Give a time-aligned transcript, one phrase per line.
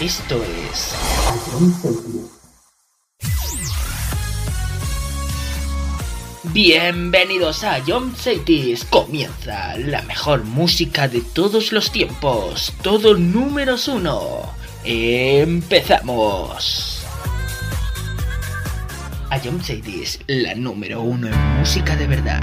[0.00, 0.94] Esto es
[6.44, 8.86] Bienvenidos a John Cities.
[8.86, 12.72] Comienza la mejor música de todos los tiempos.
[12.82, 14.50] Todo números uno.
[14.84, 16.91] Empezamos
[19.32, 22.42] a Jump Sadie's, la número uno en música de verdad.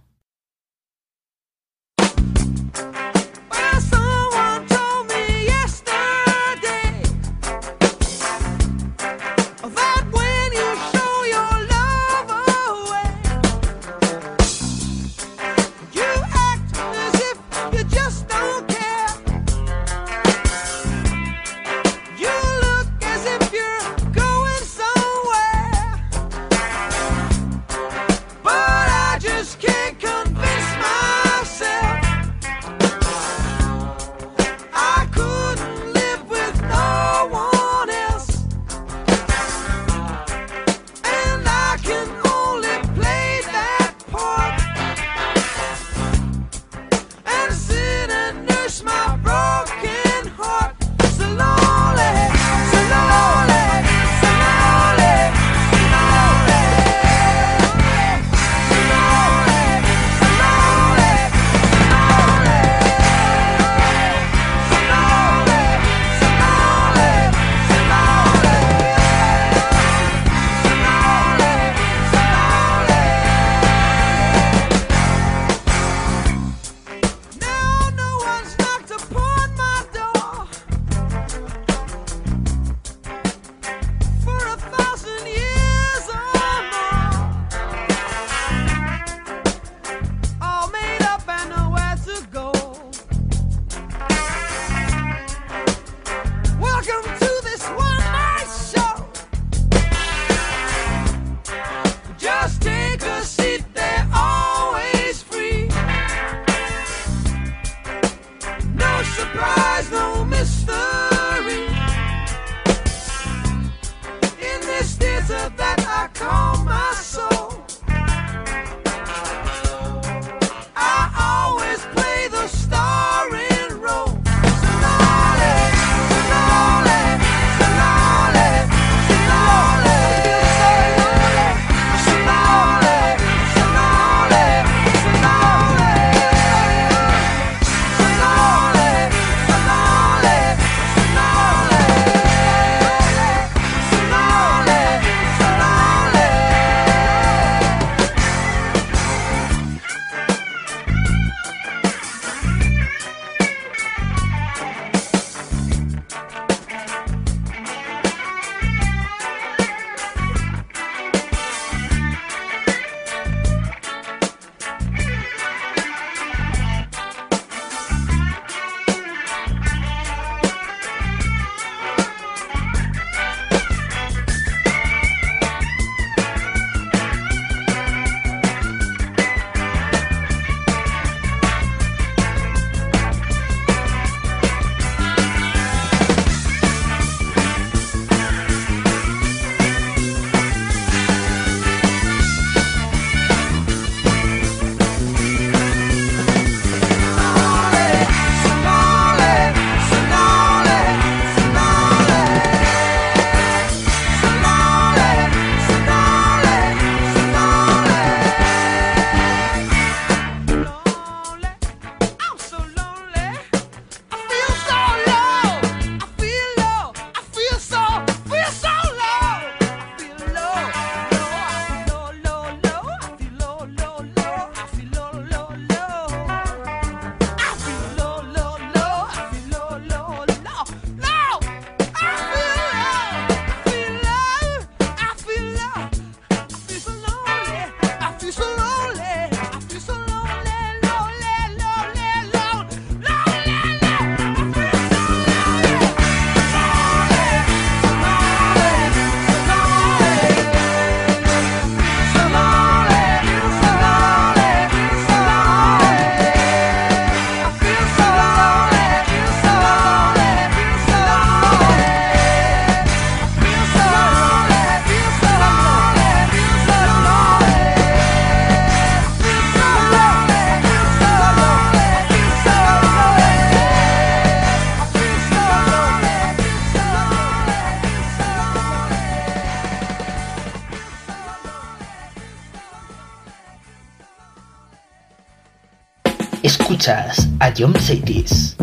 [287.39, 288.55] A John Cities.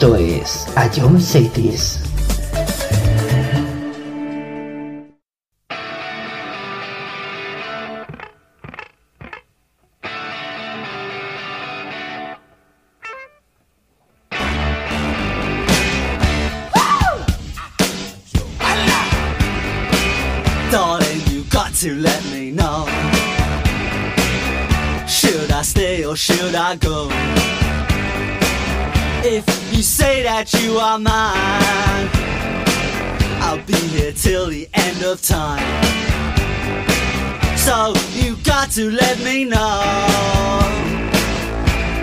[0.00, 1.99] Esto es John Cities.
[38.70, 39.82] To let me know.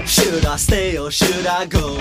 [0.06, 1.98] Should I stay or should I go?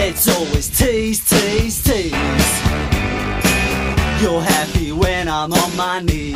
[0.00, 2.12] It's always tease, tease, tease.
[4.20, 6.34] You're happy when I'm on my knees.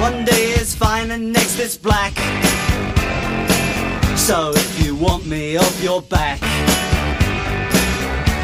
[0.00, 2.14] One day it's fine and next it's black.
[4.16, 6.40] So if you want me off your back,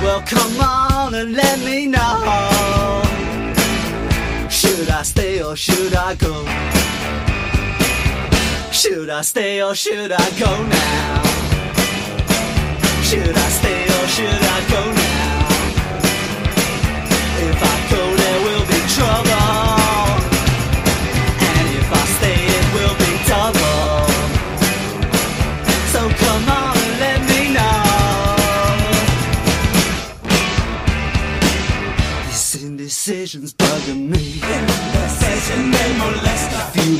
[0.02, 2.51] well come on and let me know.
[5.52, 6.32] Or should I go?
[8.72, 11.22] Should I stay or should I go now?
[13.08, 15.48] Should I stay or should I go now?
[17.48, 19.60] If I go, there will be trouble.
[21.48, 24.08] And if I stay, it will be double.
[25.92, 27.84] So come on and let me know.
[32.26, 34.21] This indecision's bugging me.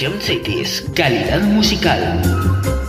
[0.00, 2.83] Ion Cities, calidad musical.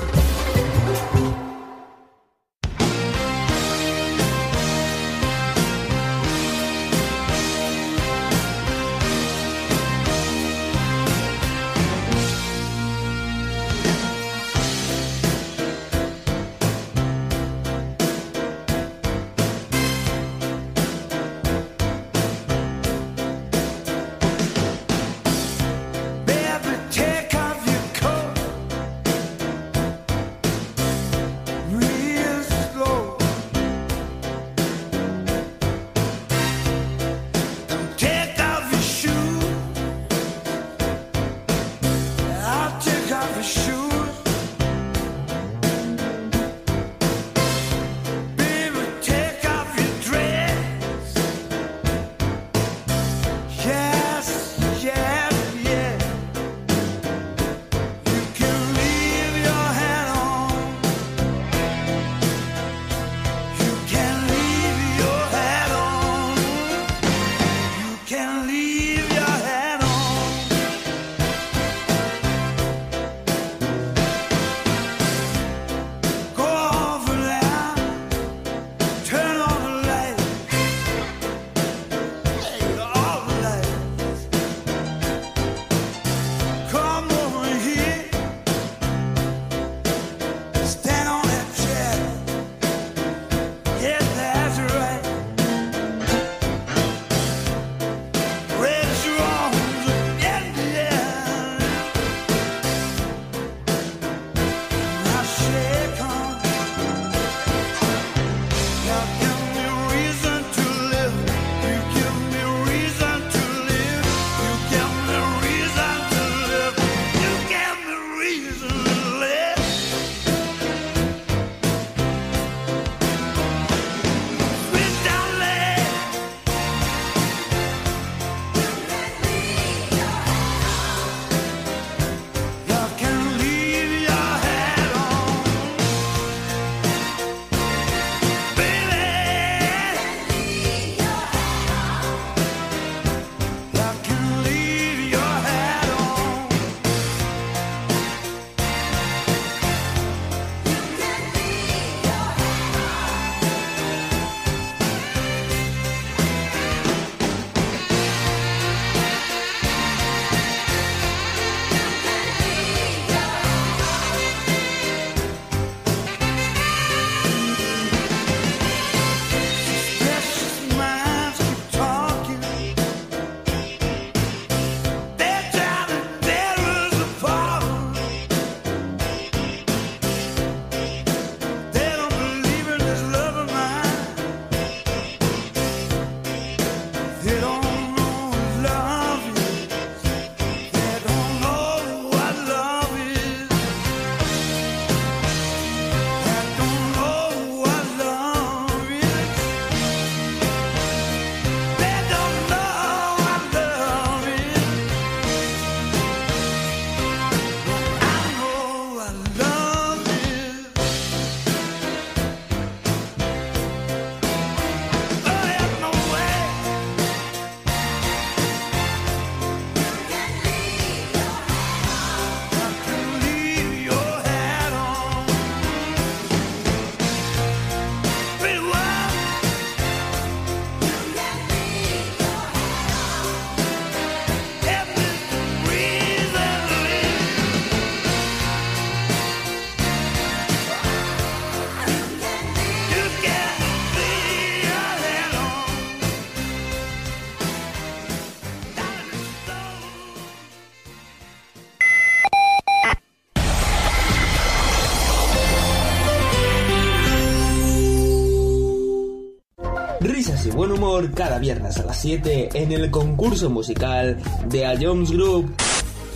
[261.14, 265.53] Cada viernes a las 7 en el concurso musical de A Jones Group.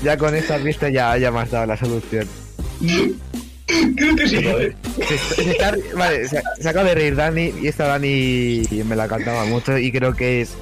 [0.03, 2.27] Ya con esta pista ya, ya me has dado la solución.
[3.95, 4.75] Creo que sí, joder.
[5.07, 9.07] Se, se está- vale, se, se acaba de reír Dani y esta Dani me la
[9.07, 10.55] cantaba mucho y creo que es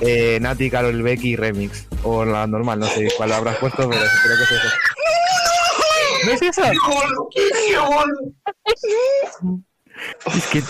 [0.00, 1.86] eh, Nati, Carol Becky Remix.
[2.02, 4.68] O la normal, no sé cuál habrás puesto, pero creo que es eso.
[6.26, 6.62] ¿No es eso?
[10.34, 10.62] Es que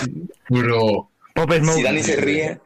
[0.48, 1.10] Bro.
[1.34, 1.76] Pop Smoke.
[1.76, 2.60] Si Dani se ríe,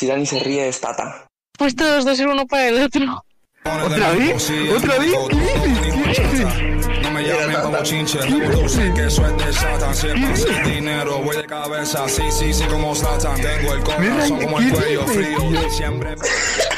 [0.00, 1.26] si Dani se ríe es Tata.
[1.58, 3.22] Pues todos dos ser uno para el otro.
[3.64, 4.50] ¿Otra vez?
[4.74, 5.12] ¿Otra vez?
[5.28, 6.16] ¿Qué dices?
[6.16, 7.02] ¿Qué dices?
[7.02, 9.94] No me llamen como chinche, tú sé que es de Satan.
[9.94, 12.08] Si es pasa el dinero, voy de cabeza.
[12.08, 13.38] Sí, sí, sí, como Satan.
[13.42, 15.70] Tengo el corazón como el cuello frío.
[15.70, 16.14] Siempre.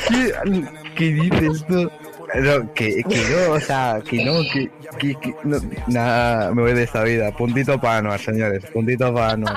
[0.09, 0.33] ¿Qué,
[0.97, 1.89] qué dices tú?
[2.35, 4.69] No, que, que no, o sea, que no, que,
[4.99, 7.31] que, que no, nada, me voy de esta vida.
[7.31, 9.57] Puntito para Anuar, señores, puntito para Anuar.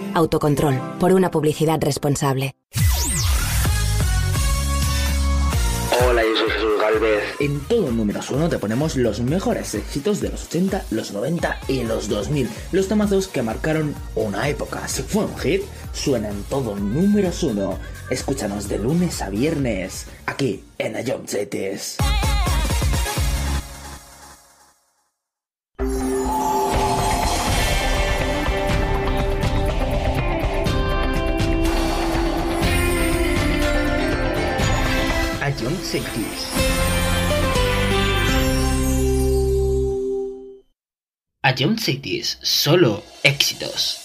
[0.13, 2.55] Autocontrol, por una publicidad responsable.
[6.07, 7.23] Hola, yo soy Jesús Galvez.
[7.39, 11.83] En todo números uno te ponemos los mejores éxitos de los 80, los 90 y
[11.83, 12.49] los 2000.
[12.71, 14.87] Los tomazos que marcaron una época.
[14.87, 15.61] Si fue un hit,
[15.93, 17.77] suena en todo números uno.
[18.09, 21.97] Escúchanos de lunes a viernes, aquí en Ion Cities.
[41.43, 43.99] A John Cities, solo éxitos.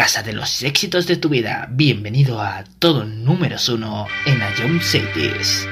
[0.00, 1.68] casa de los éxitos de tu vida.
[1.70, 5.68] Bienvenido a todo números uno en Ion Cities.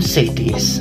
[0.00, 0.73] Cities.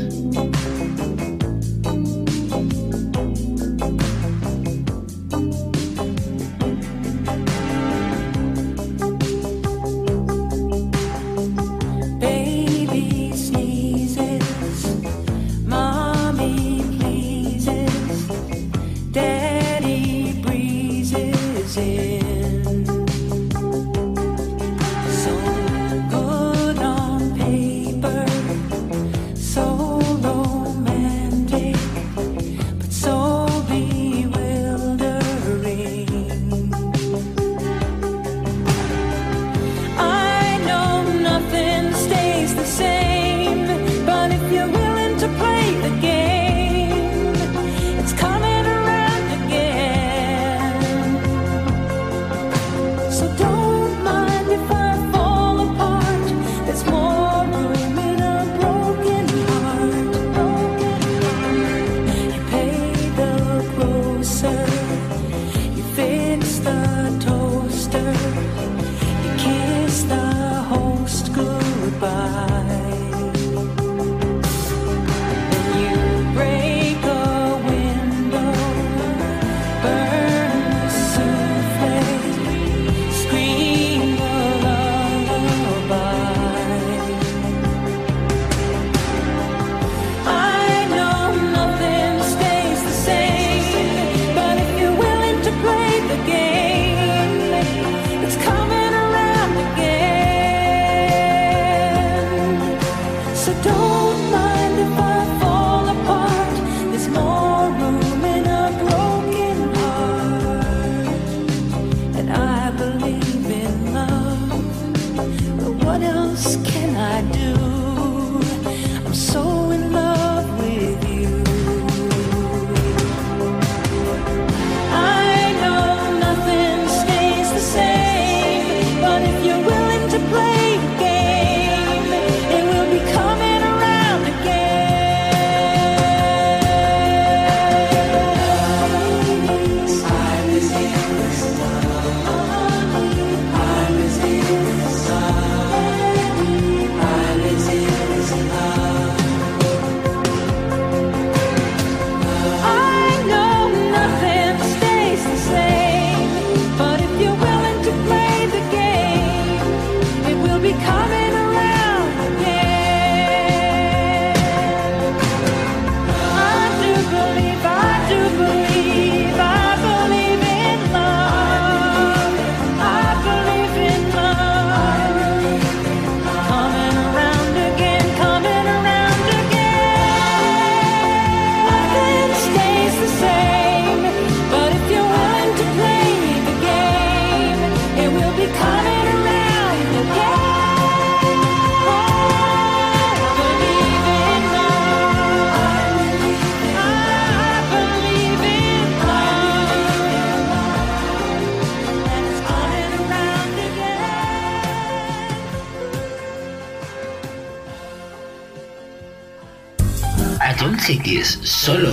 [211.24, 211.93] Solo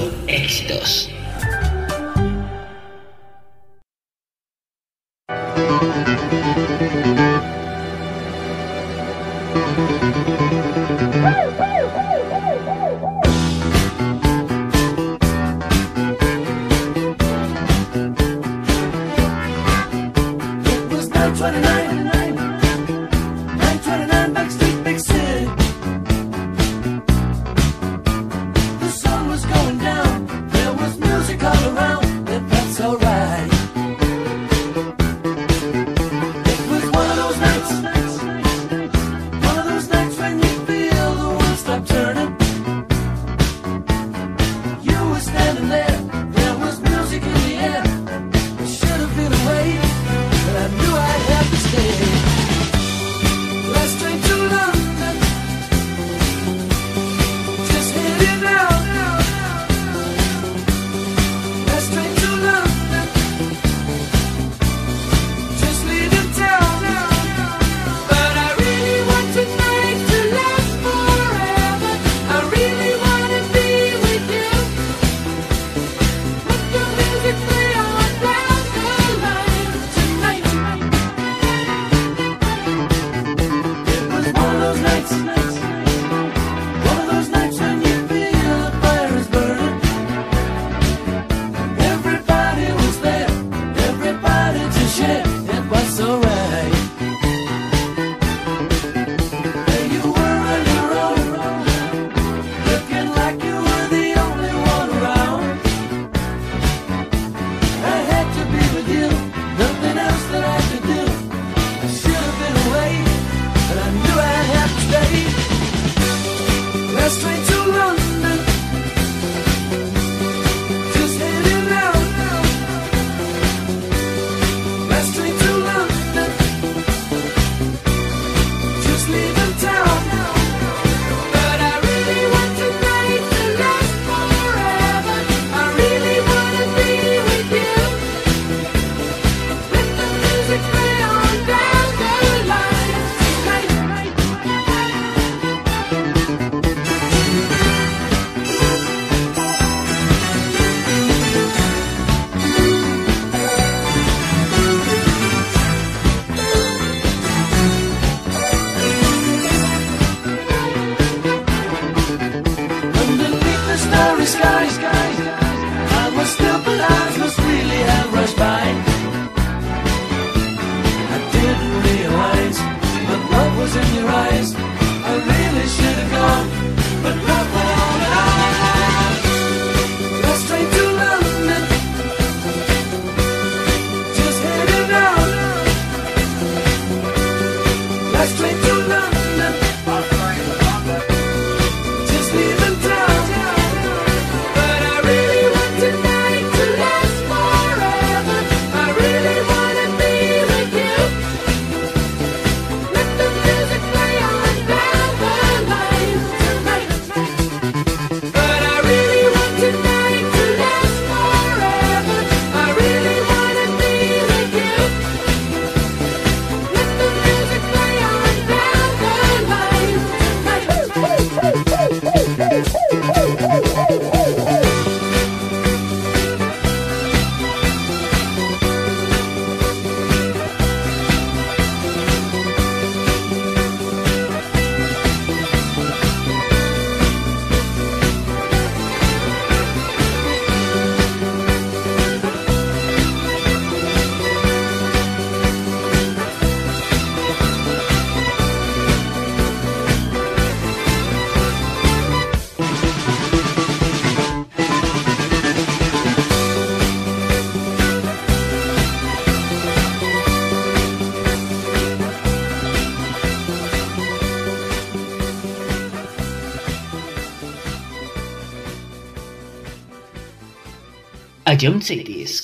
[271.61, 272.40] A John Cities.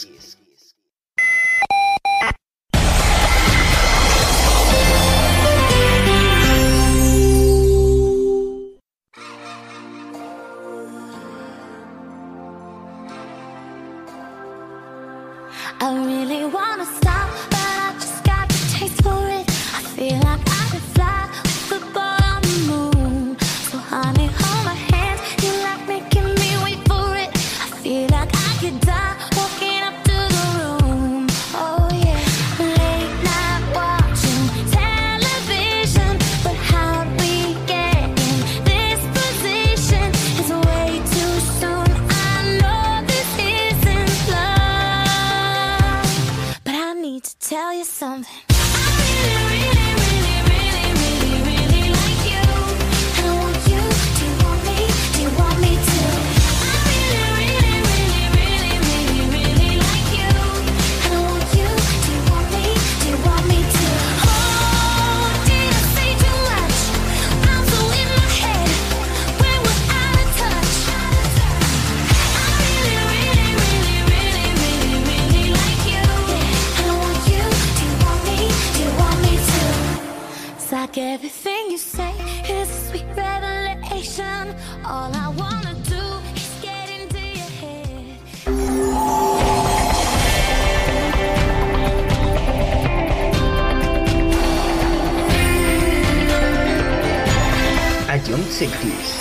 [98.45, 99.17] Sectis.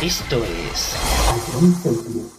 [0.00, 2.35] Esto es.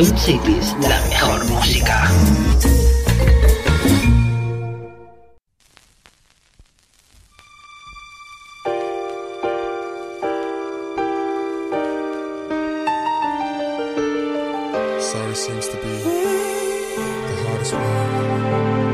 [0.00, 2.10] Dream Cities, la mejor música.
[15.00, 15.92] Sorry seems to be
[17.26, 18.89] the hardest one.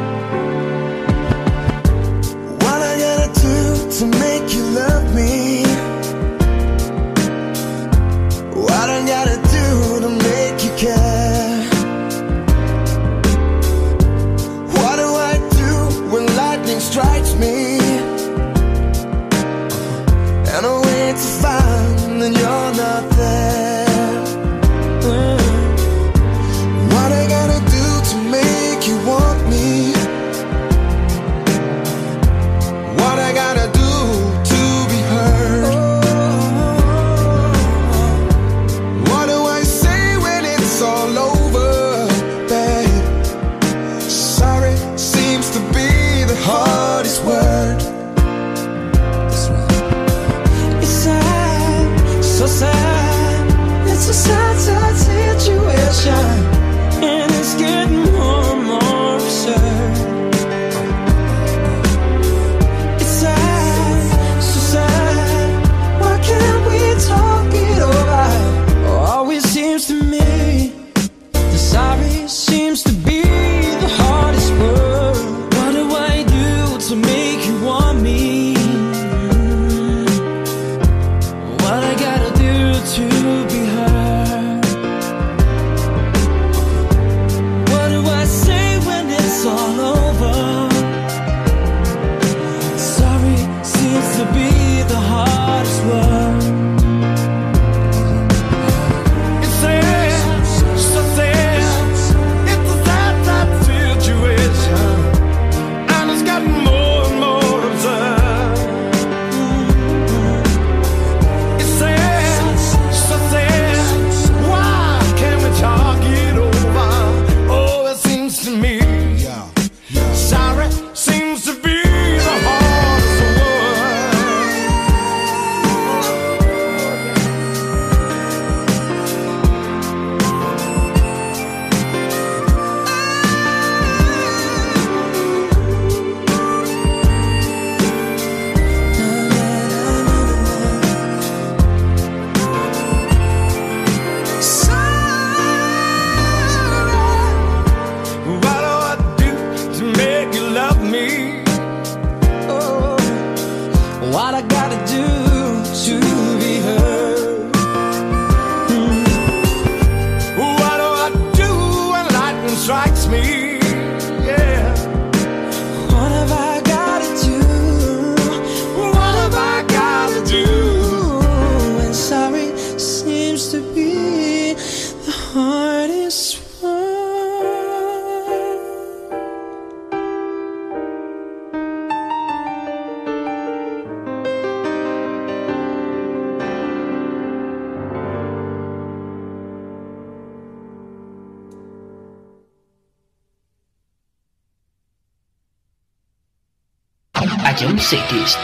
[197.86, 198.36] Ion City es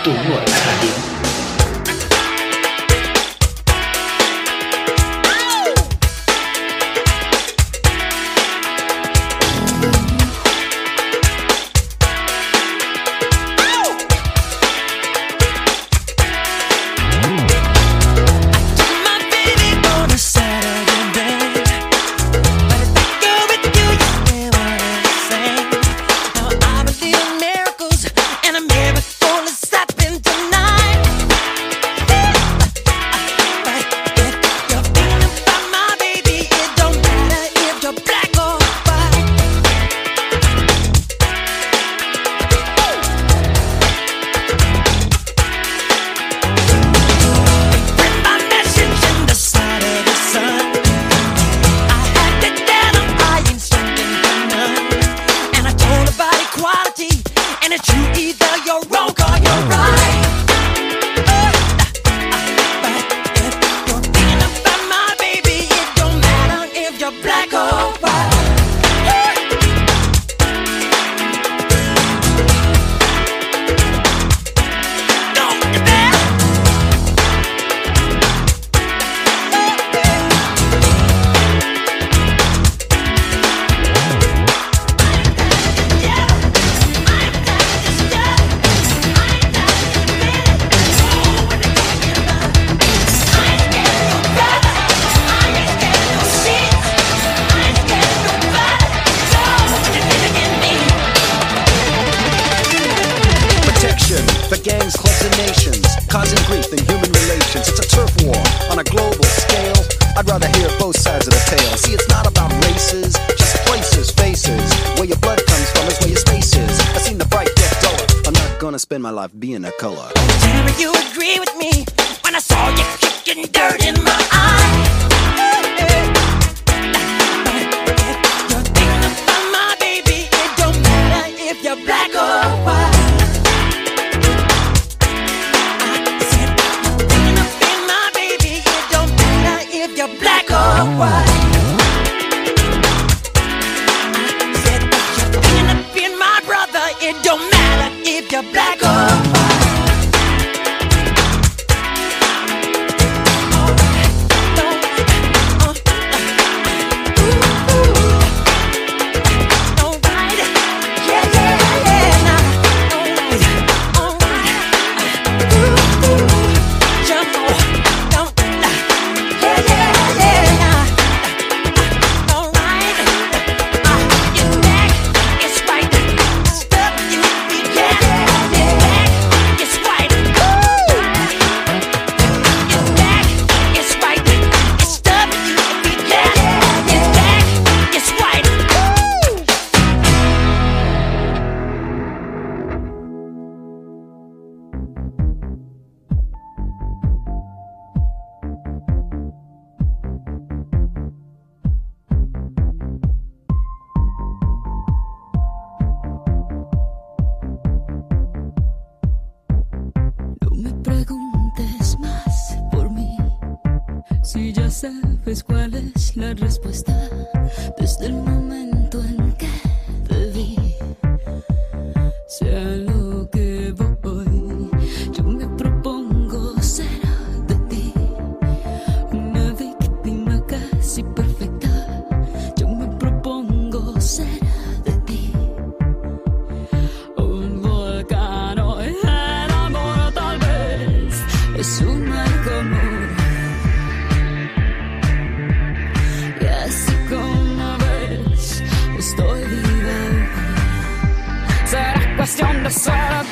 [252.63, 253.32] the side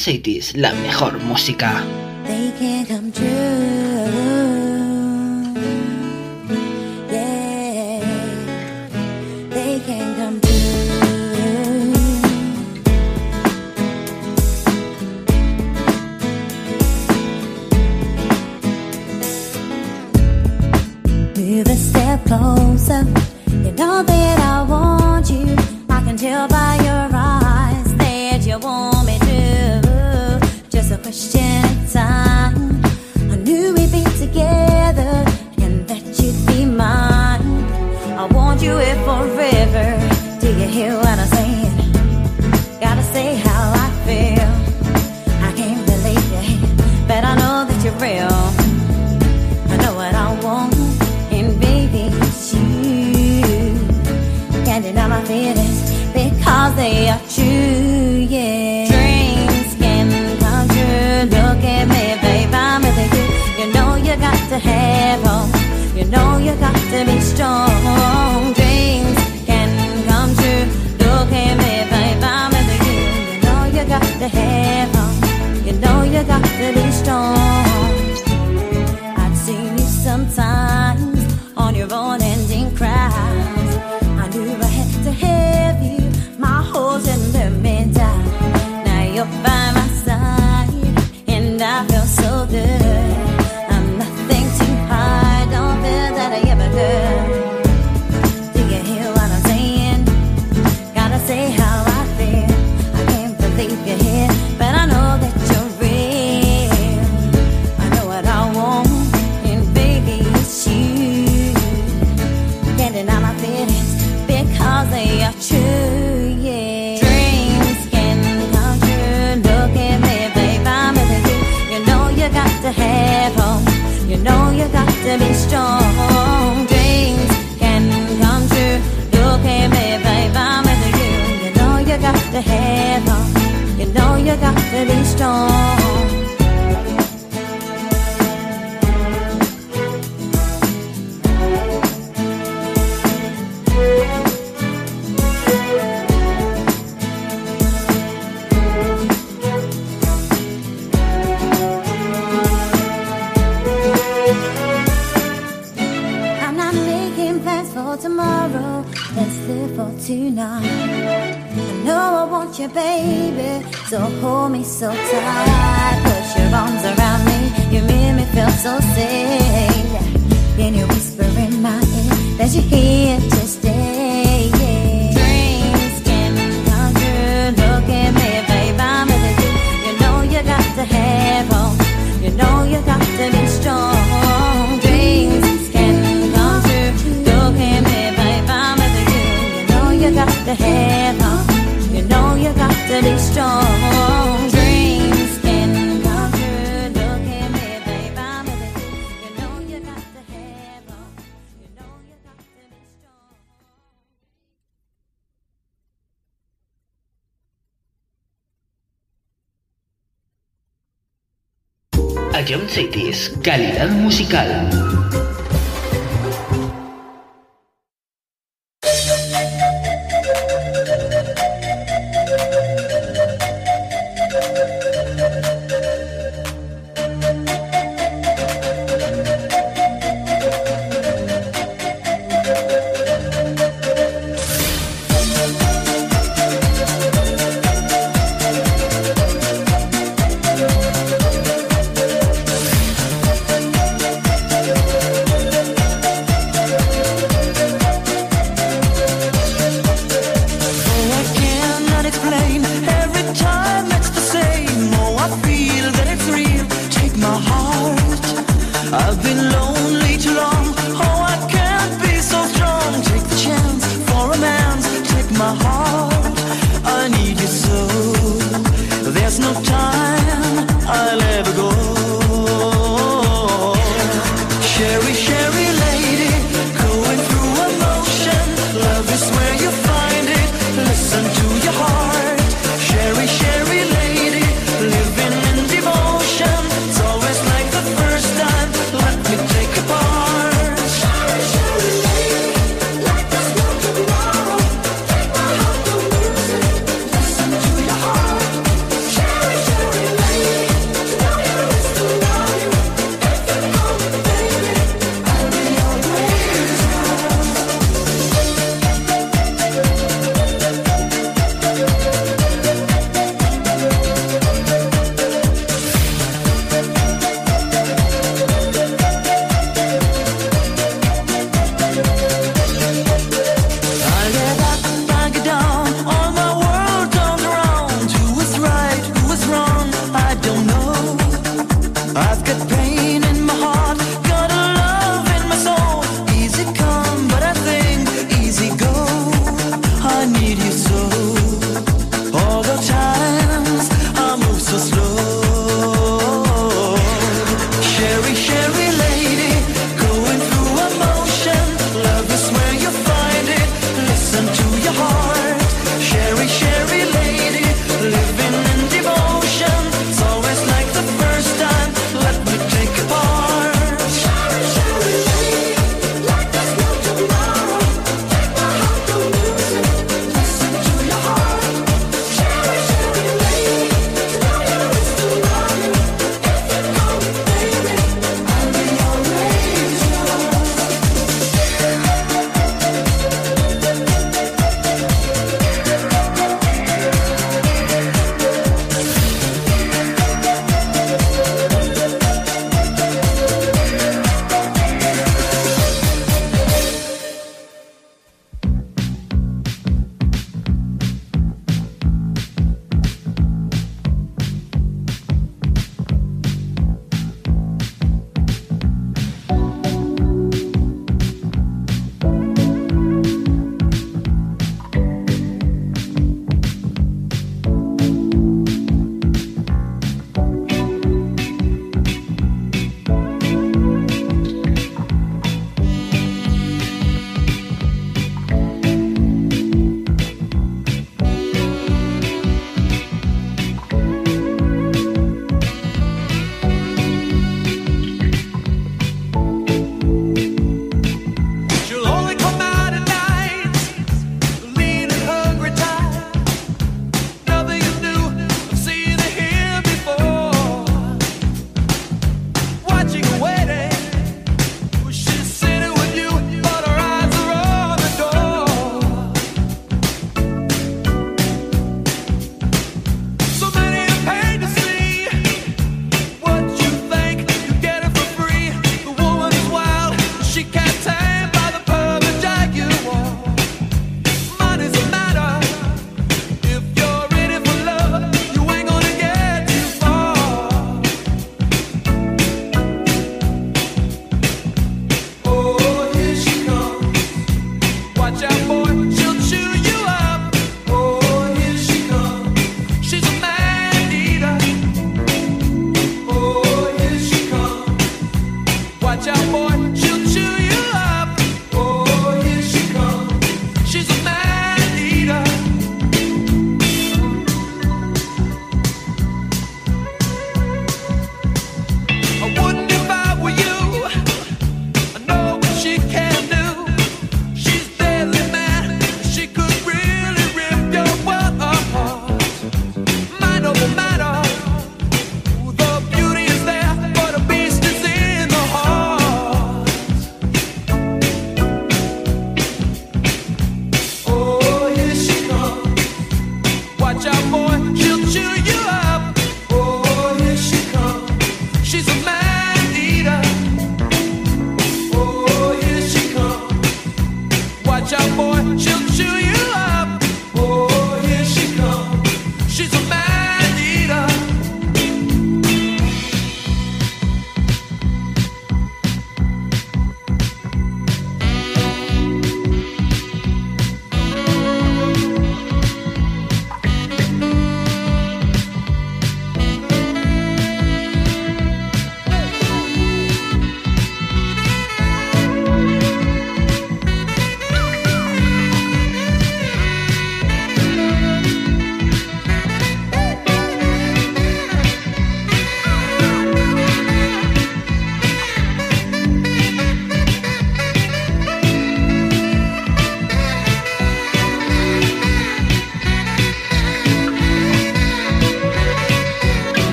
[0.00, 1.84] Cities, la mejor música.
[31.12, 31.69] 时间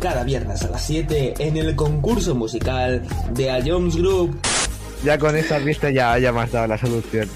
[0.00, 3.02] cada viernes a las 7 en el concurso musical
[3.32, 4.38] de A Jones Group.
[5.04, 7.28] Ya con esa pista ya, ya me has dado la solución.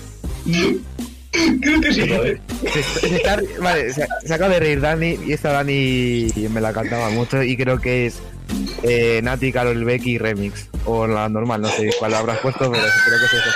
[1.61, 2.41] Creo que sí, joder.
[2.73, 6.73] Se, se está- vale, se, se acaba de reír Dani y esta Dani me la
[6.73, 8.21] cantaba mucho y creo que es
[8.83, 10.69] eh, Nati, Carol Becky Remix.
[10.87, 13.51] O la normal, no sé cuál habrás puesto, pero creo que es eso.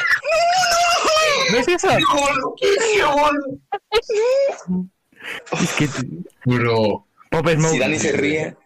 [1.53, 1.89] ¿No es eso?
[5.61, 5.89] Es que...
[6.45, 7.07] Bro.
[7.31, 7.73] Pop Smoke.
[7.73, 8.57] Si Dani se ríe,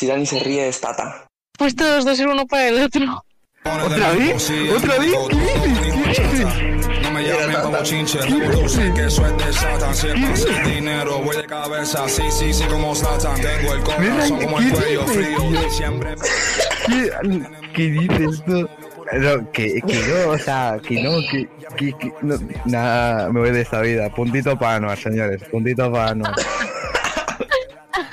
[0.00, 1.26] si Dani se ríe es Tata.
[1.58, 3.22] Pues todos dos ser uno para el otro.
[3.64, 4.50] ¿Otra vez?
[4.74, 5.12] ¿Otra vez?
[5.28, 7.02] ¿Qué dices?
[7.02, 9.94] No me llamen como chinche, sé que eso es de Satan.
[9.94, 12.08] Si es pasa el dinero, voy de cabeza.
[12.08, 13.38] Sí, sí, sí, como Satan.
[13.42, 15.70] Tengo el corazón como el cuello frío.
[15.70, 16.14] Siempre.
[16.86, 17.10] ¿Qué,
[17.74, 18.66] qué dices tú?
[19.12, 21.46] No, que, que no, o sea, que no, que,
[21.76, 24.08] que, que no, nada, me voy de esta vida.
[24.14, 26.34] Puntito para Anuar, señores, puntito para Anuar.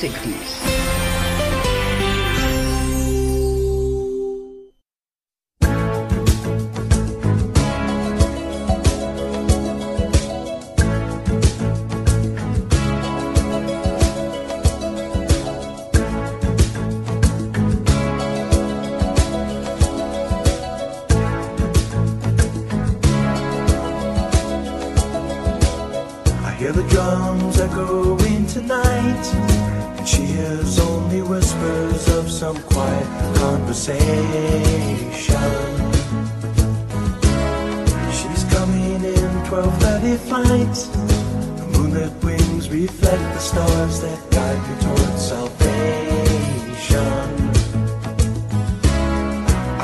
[0.00, 0.59] 1960s.
[33.70, 34.10] Conversation.
[38.10, 40.74] She's coming in 12:30 flight.
[41.56, 46.70] The moonlit wings reflect the stars that guide me towards salvation.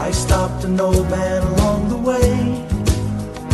[0.06, 2.66] I stopped an old man along the way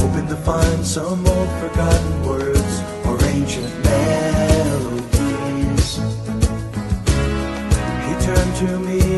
[0.00, 2.74] hoping to find some old forgotten words
[3.06, 3.81] or ancient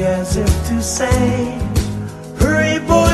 [0.04, 1.58] as if to say,
[2.38, 3.13] Hurry, boy,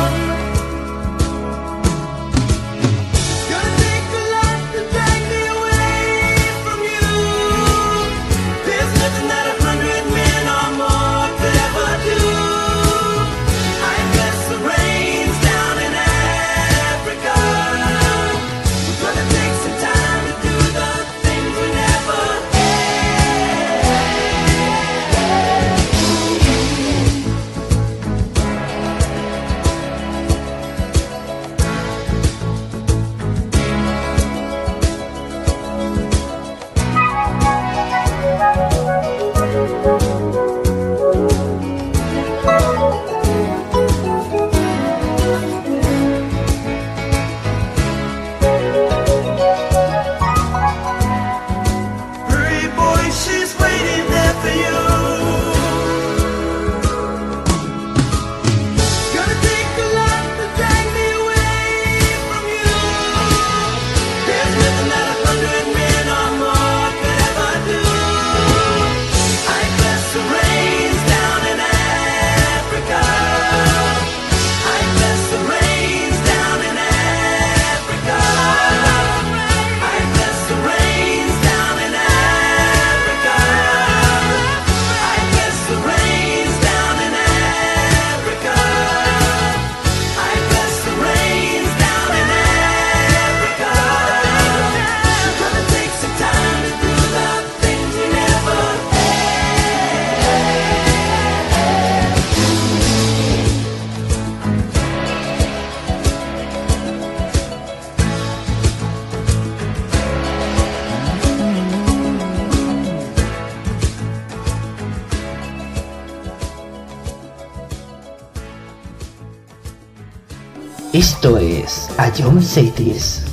[122.01, 123.30] A Young Cities.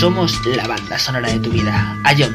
[0.00, 1.94] Somos la banda sonora de tu vida.
[2.04, 2.34] A John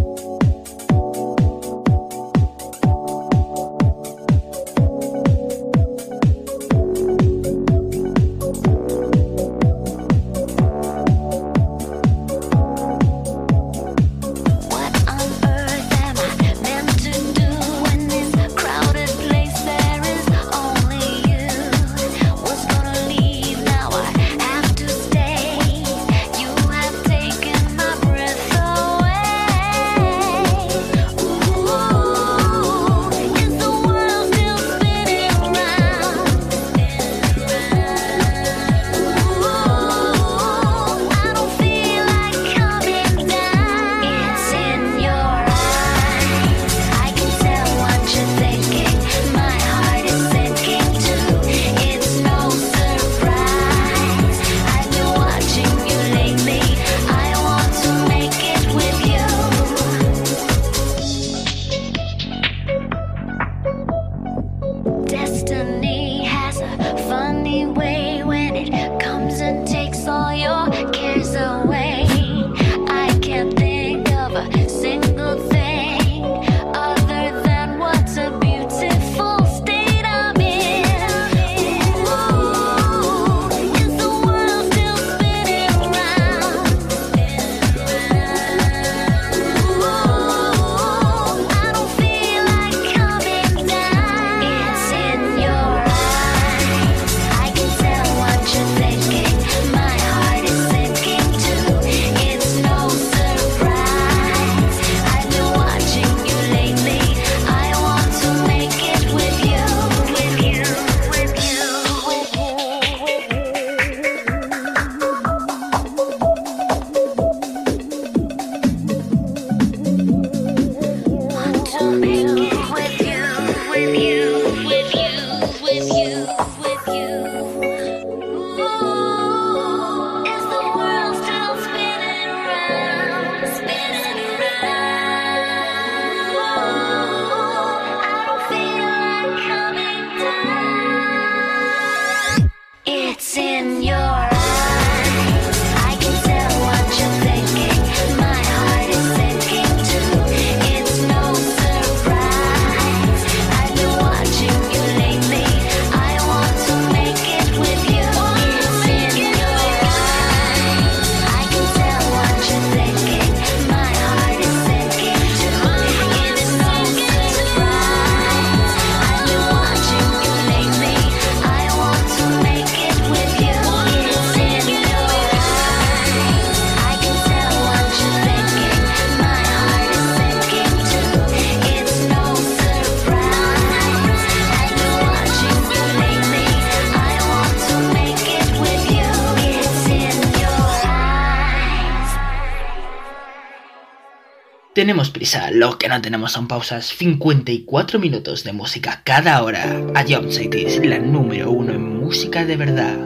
[195.51, 199.63] lo que no tenemos son pausas, 54 minutos de música cada hora.
[199.95, 203.00] A Jump City es la número uno en música de verdad.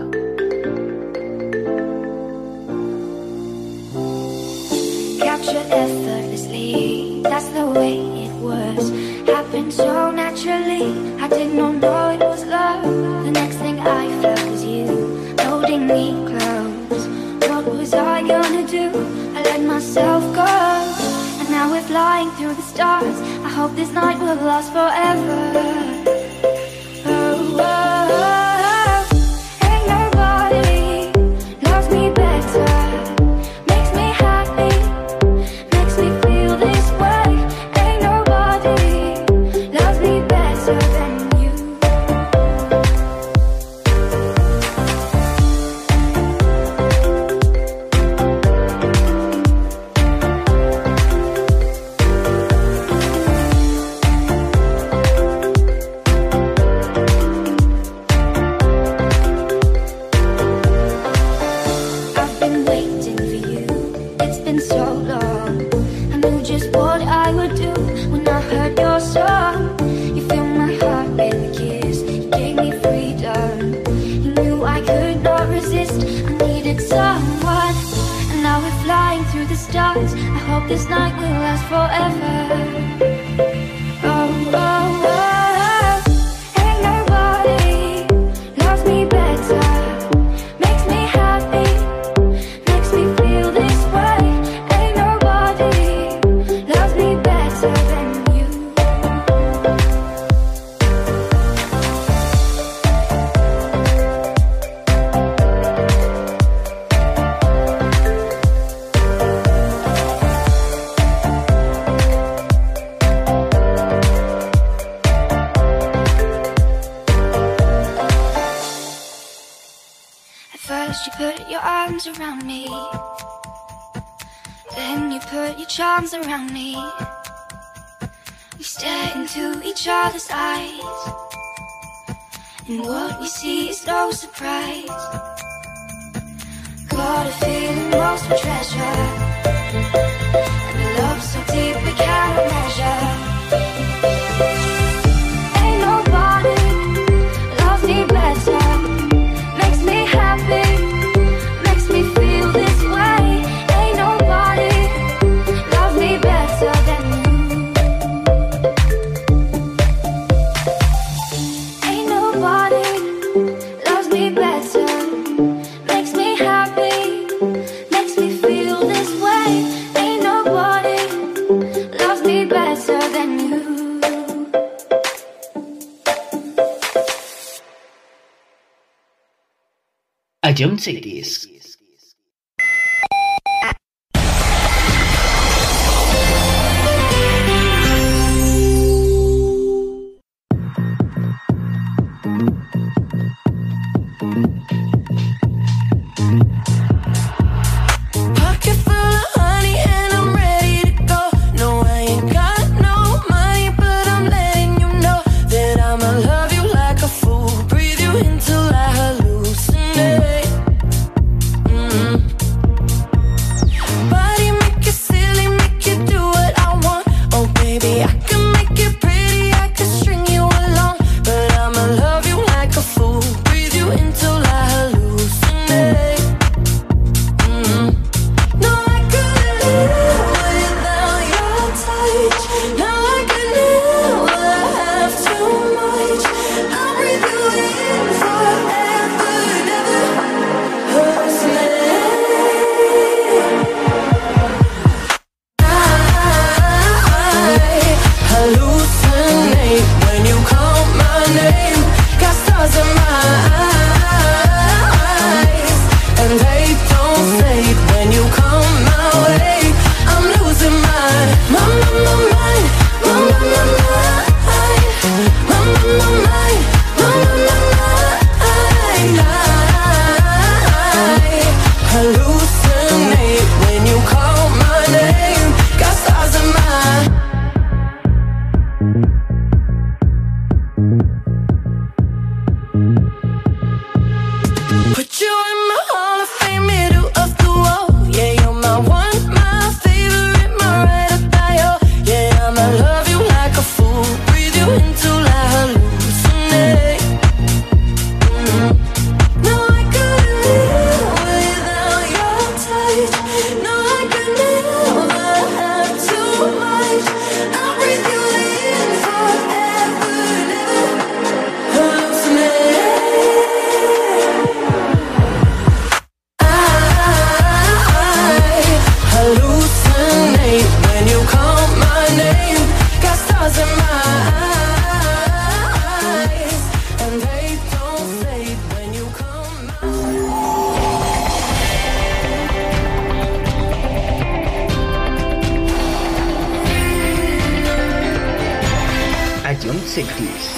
[339.66, 340.52] John Cetis.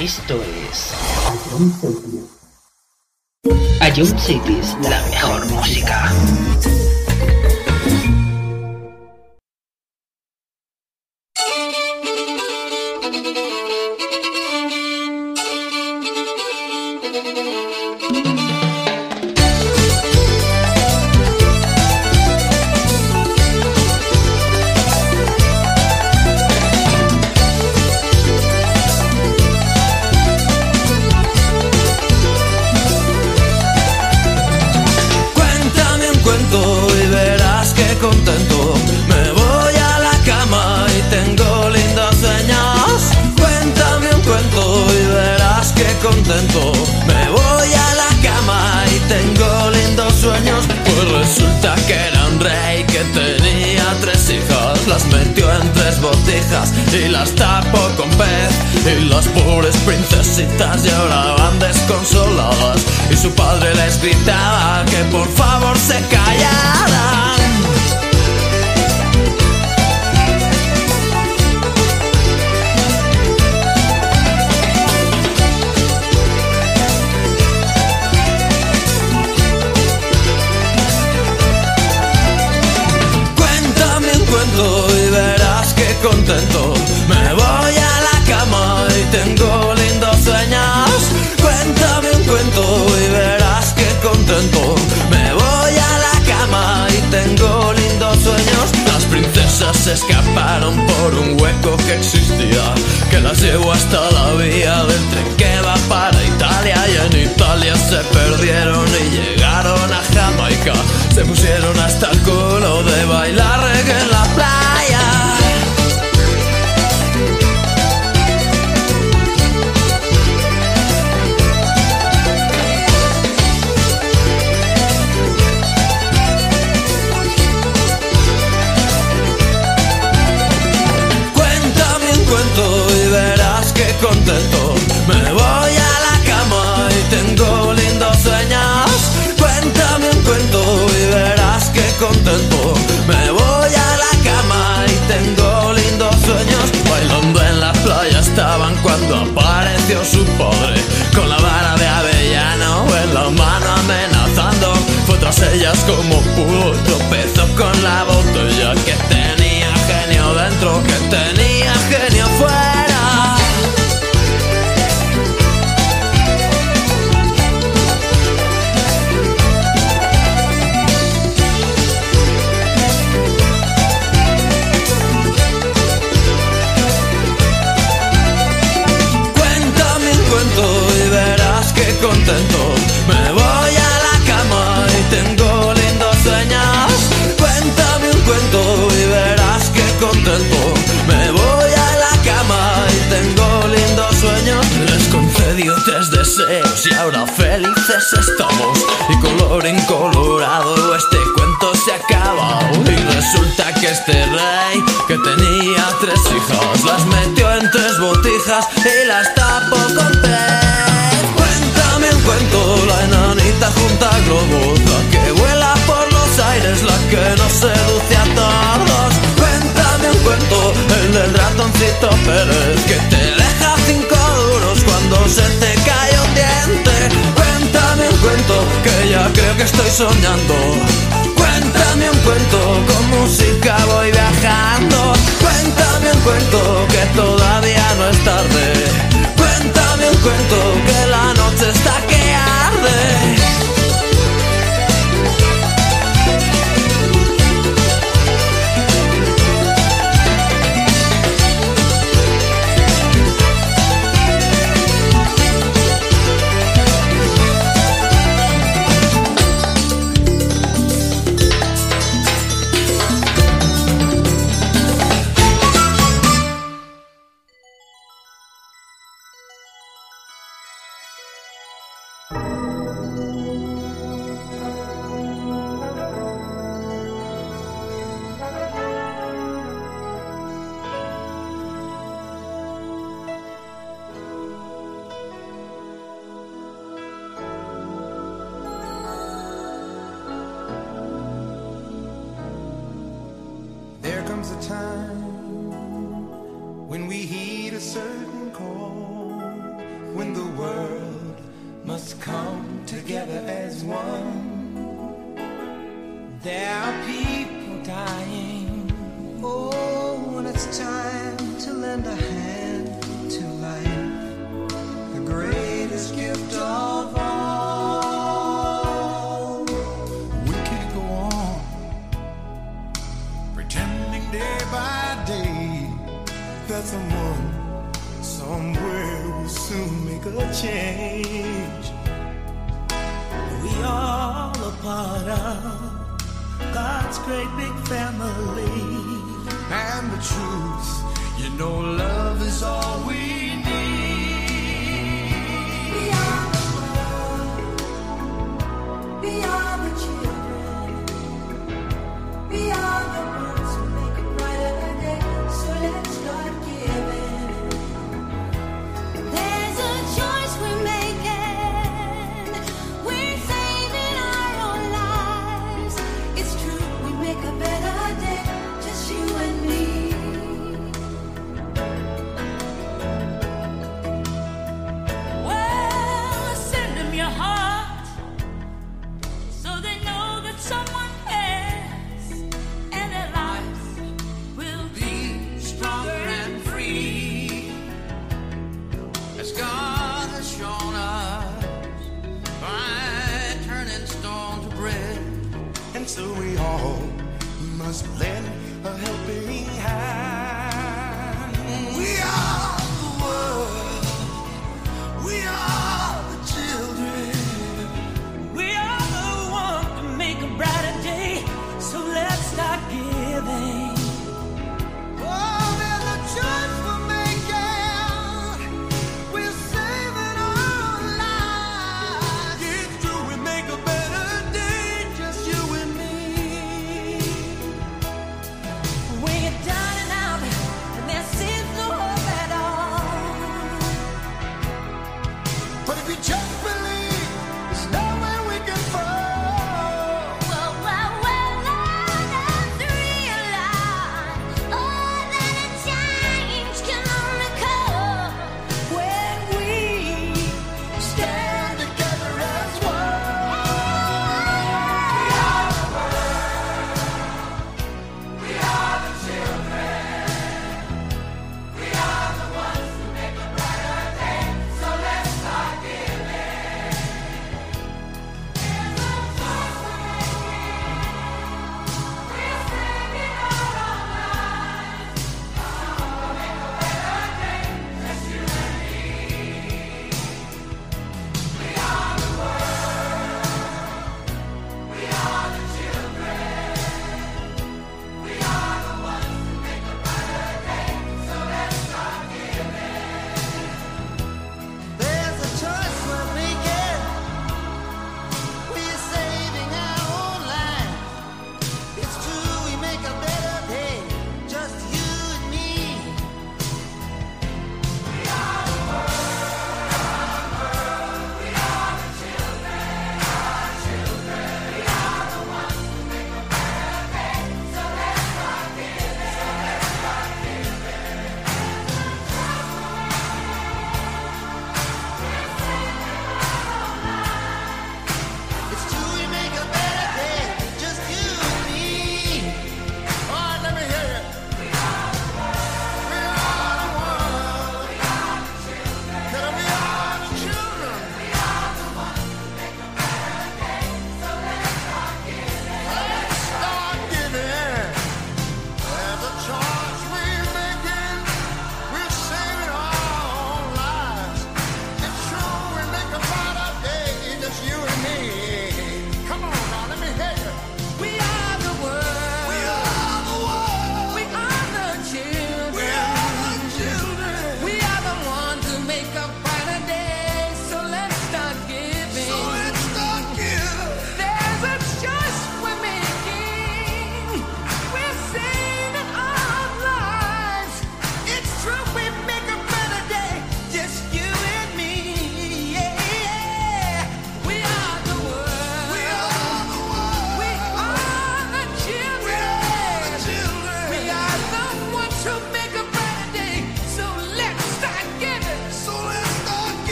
[0.00, 0.94] Esto es
[3.80, 4.18] A John
[4.88, 6.10] la mejor música.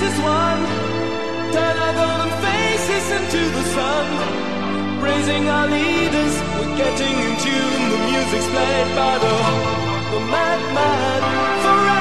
[0.00, 0.62] faces one.
[1.52, 4.06] Turn our golden faces into the sun.
[5.00, 7.82] Praising our leaders, we're getting in tune.
[7.92, 9.34] The music's played by the,
[10.12, 11.22] the madman
[11.62, 11.99] forever.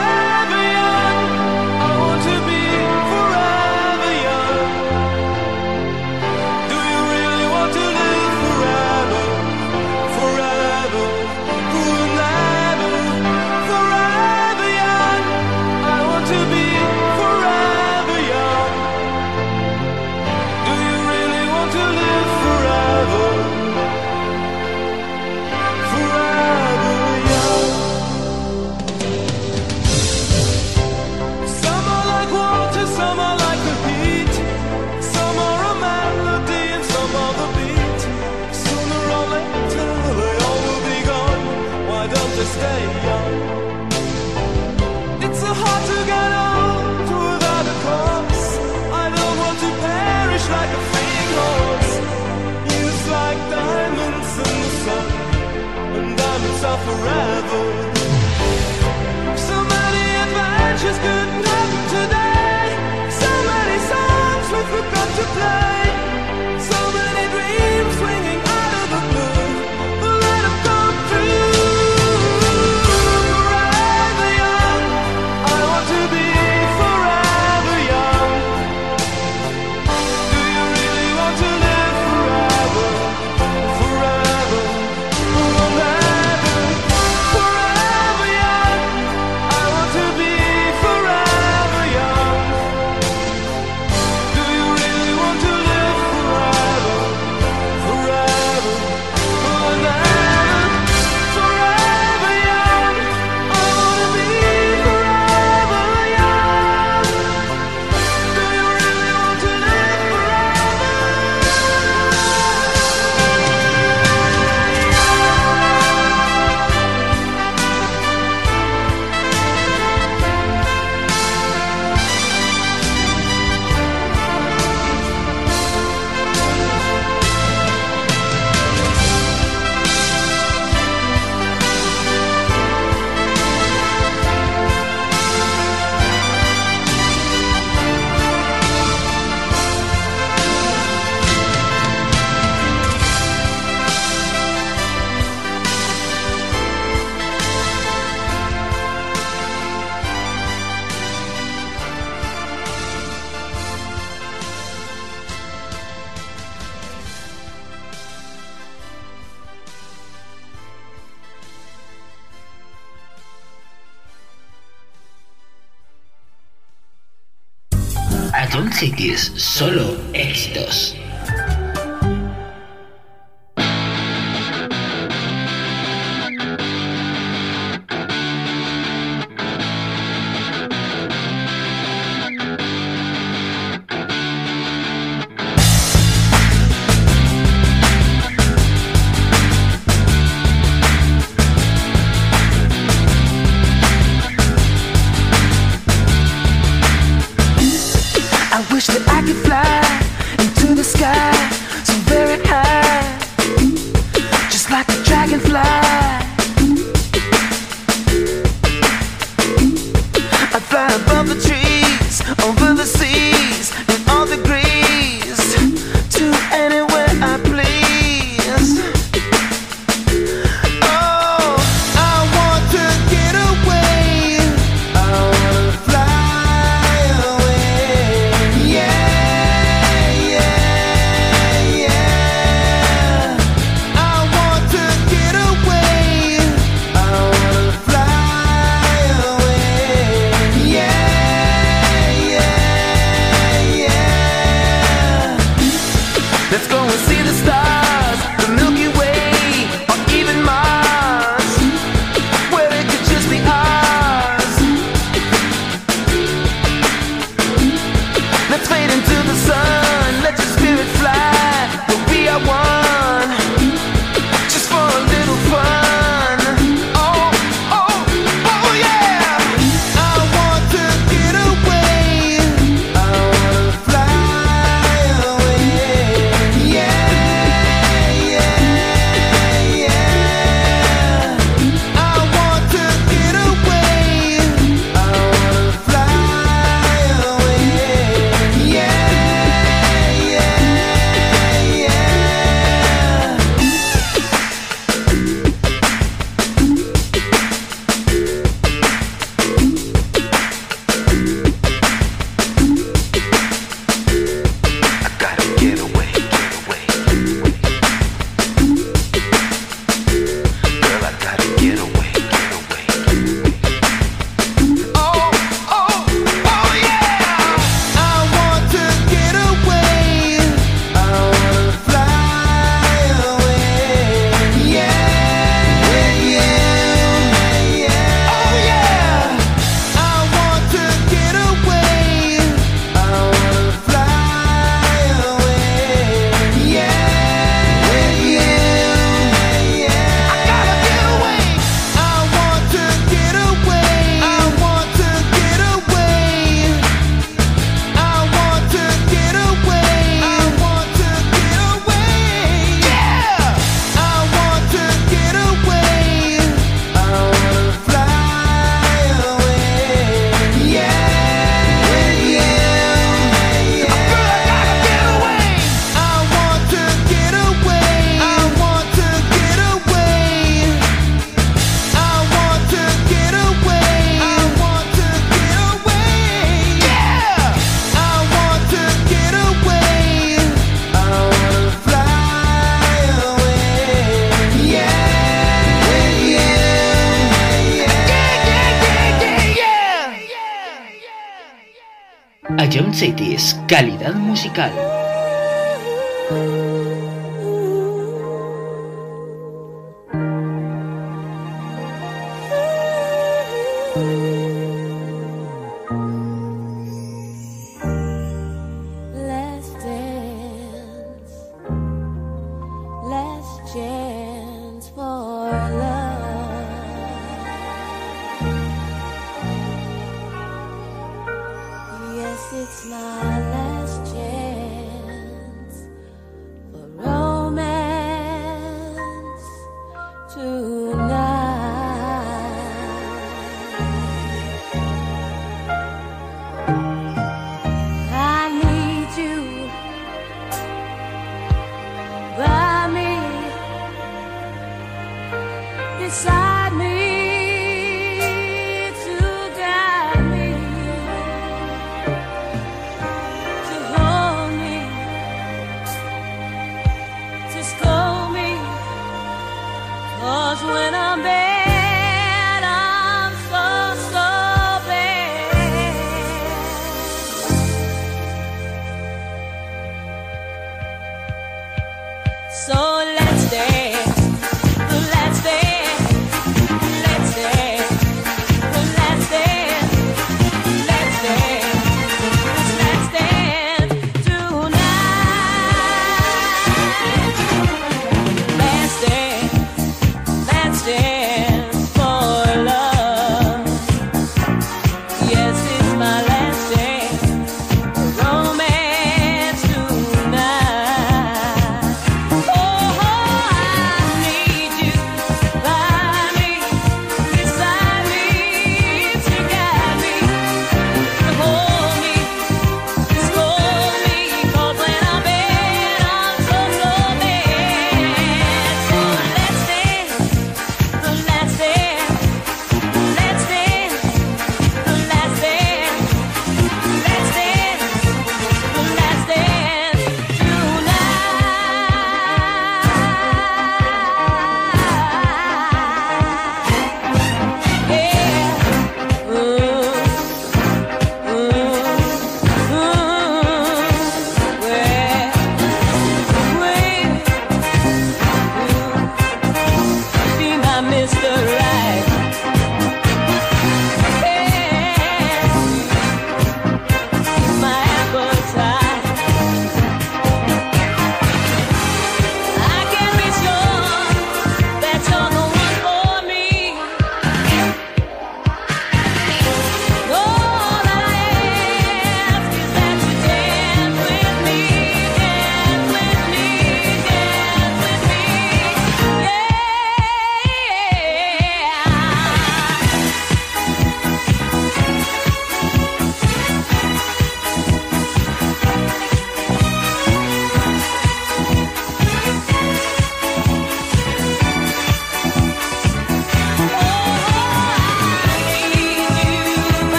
[168.80, 170.99] personaje que solo éxitos.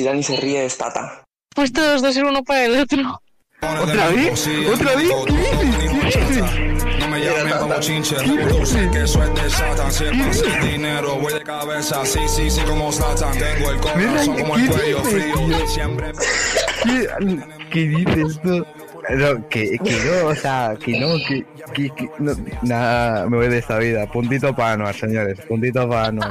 [0.00, 1.24] si Dani se ríe es Tata.
[1.54, 3.20] Pues todos dos ser uno para el otro.
[3.60, 4.48] ¿Otra vez?
[4.72, 5.12] ¿Otra vez?
[5.26, 6.98] ¿Qué.
[6.98, 9.92] No me llamen como chinche, reproduce que eso es de Satan.
[9.92, 13.36] Siempre sin dinero, voy de cabeza, sí, sí, sí, como Satan.
[13.36, 16.12] Tengo el corazón como el cuello frío, siempre.
[16.82, 17.06] ¿Qué,
[17.70, 18.64] qué dices tú?
[19.10, 23.48] No, que, que no, o sea, que no, que, que, que no, nada, me voy
[23.48, 24.10] de esta vida.
[24.10, 26.30] Puntito para Anuar, señores, puntito para Anuar.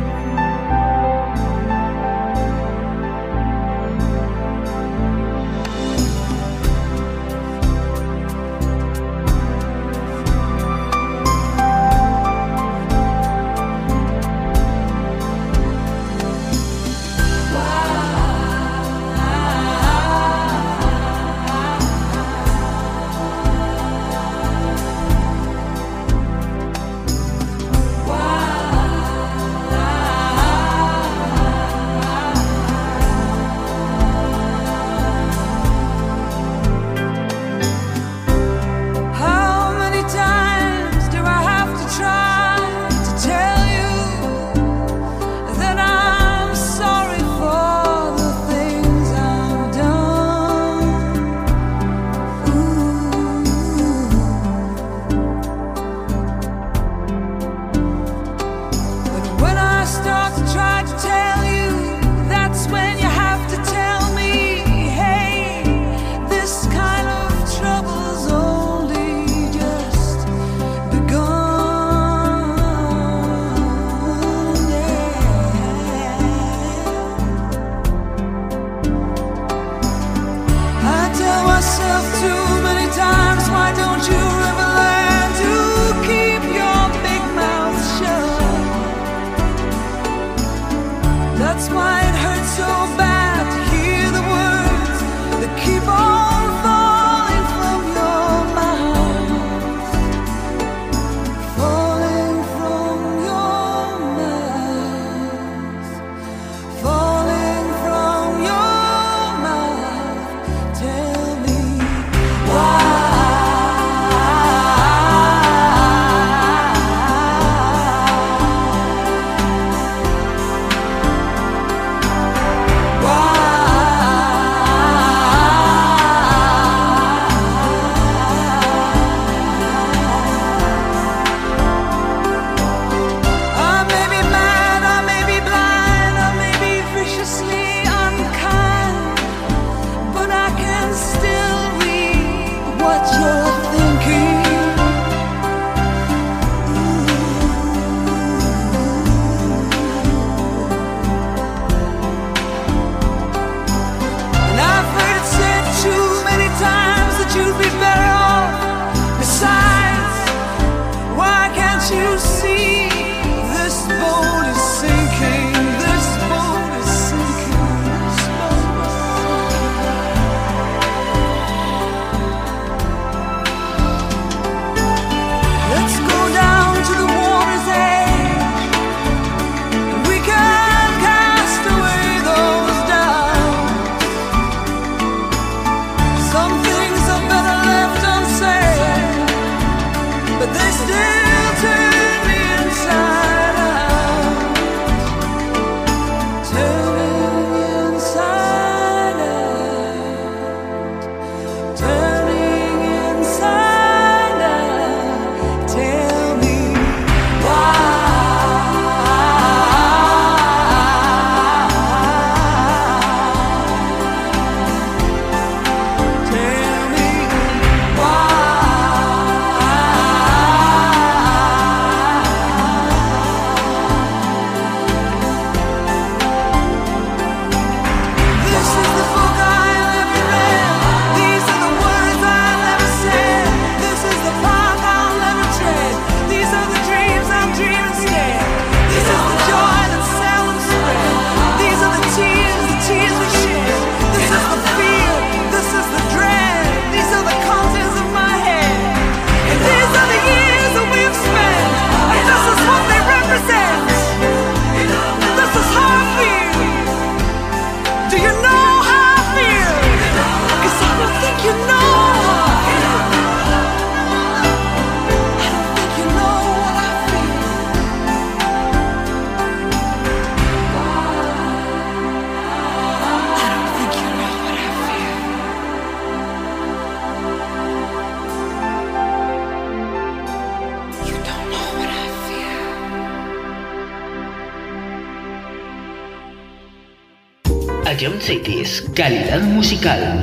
[288.95, 290.21] Calidad musical.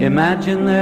[0.00, 0.73] Imagine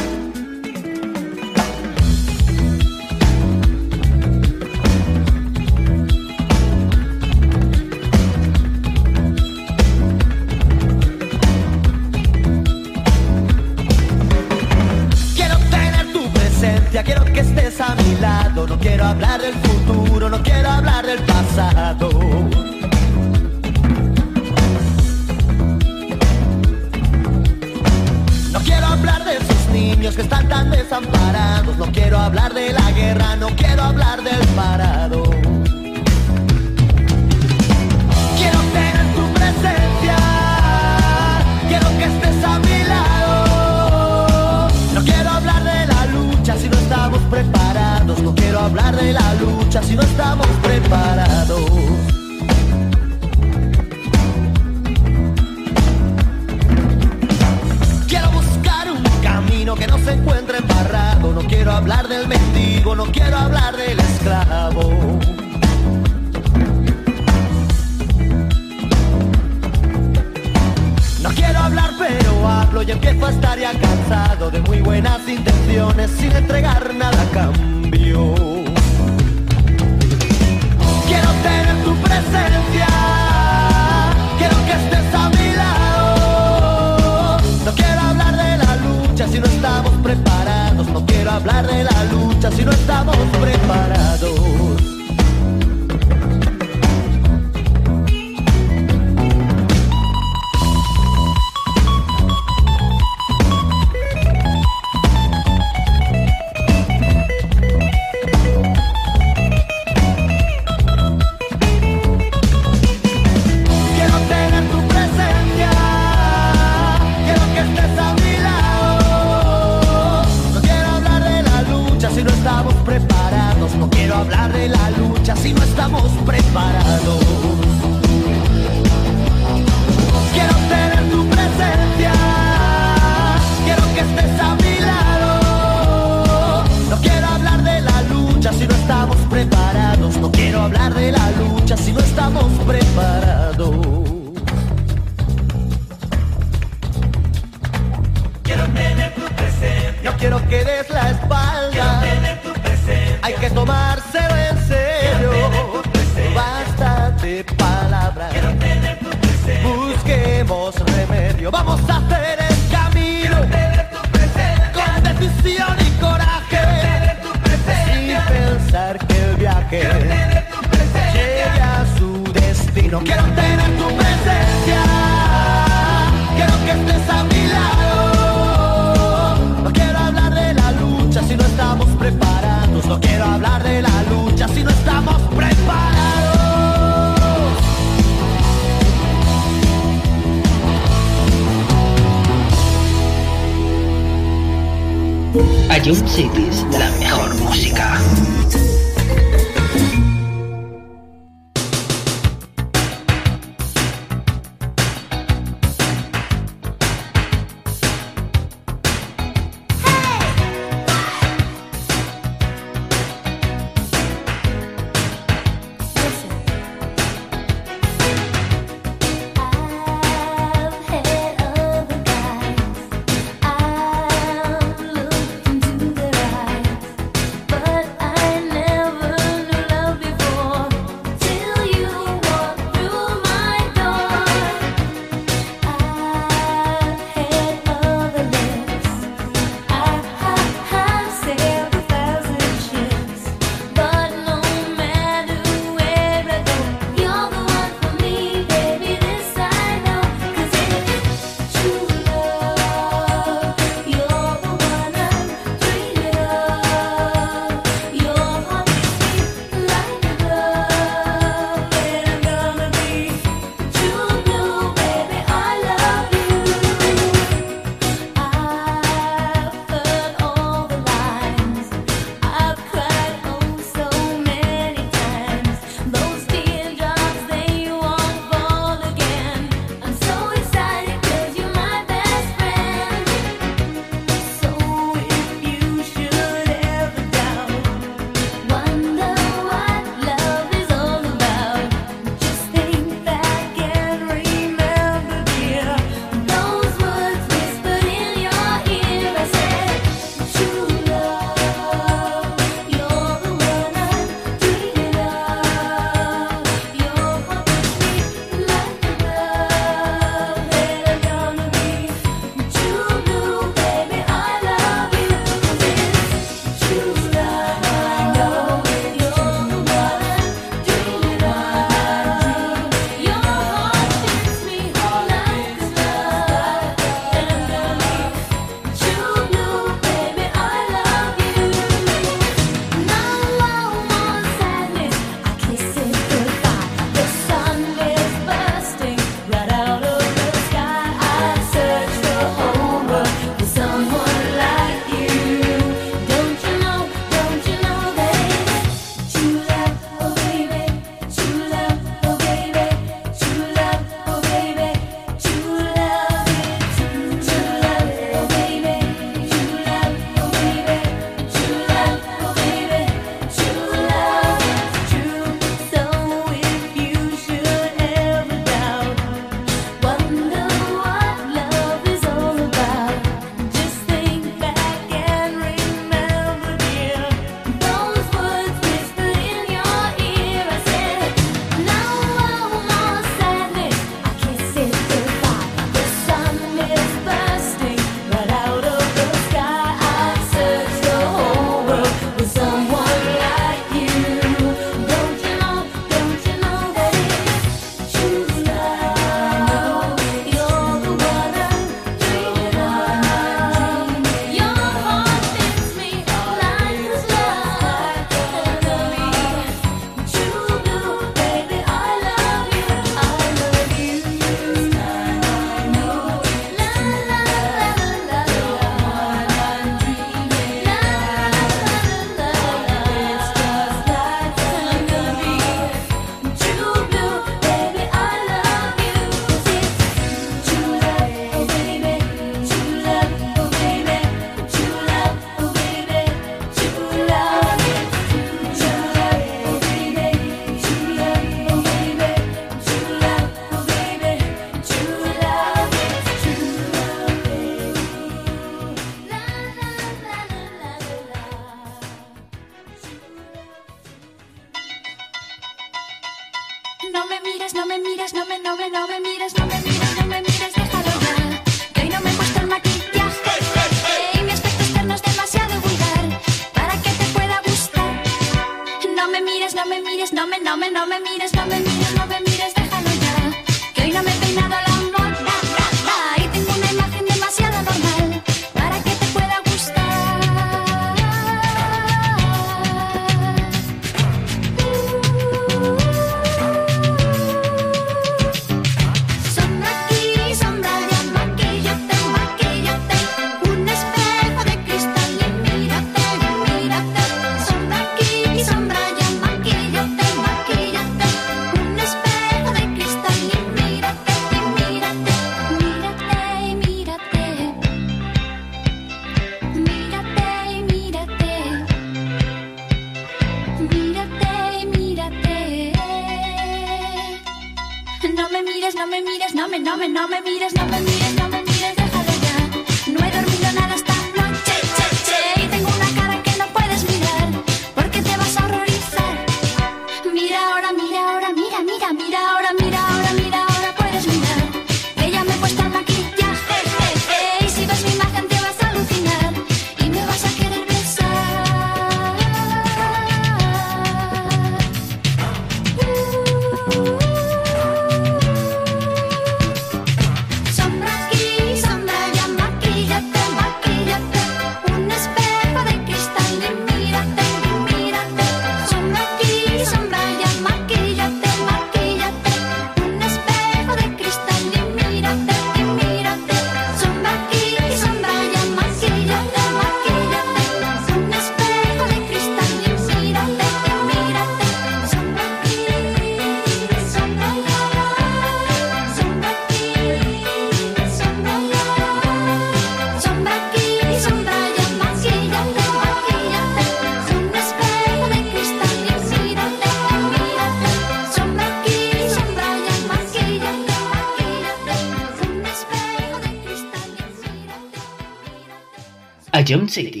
[599.51, 600.00] Jump City.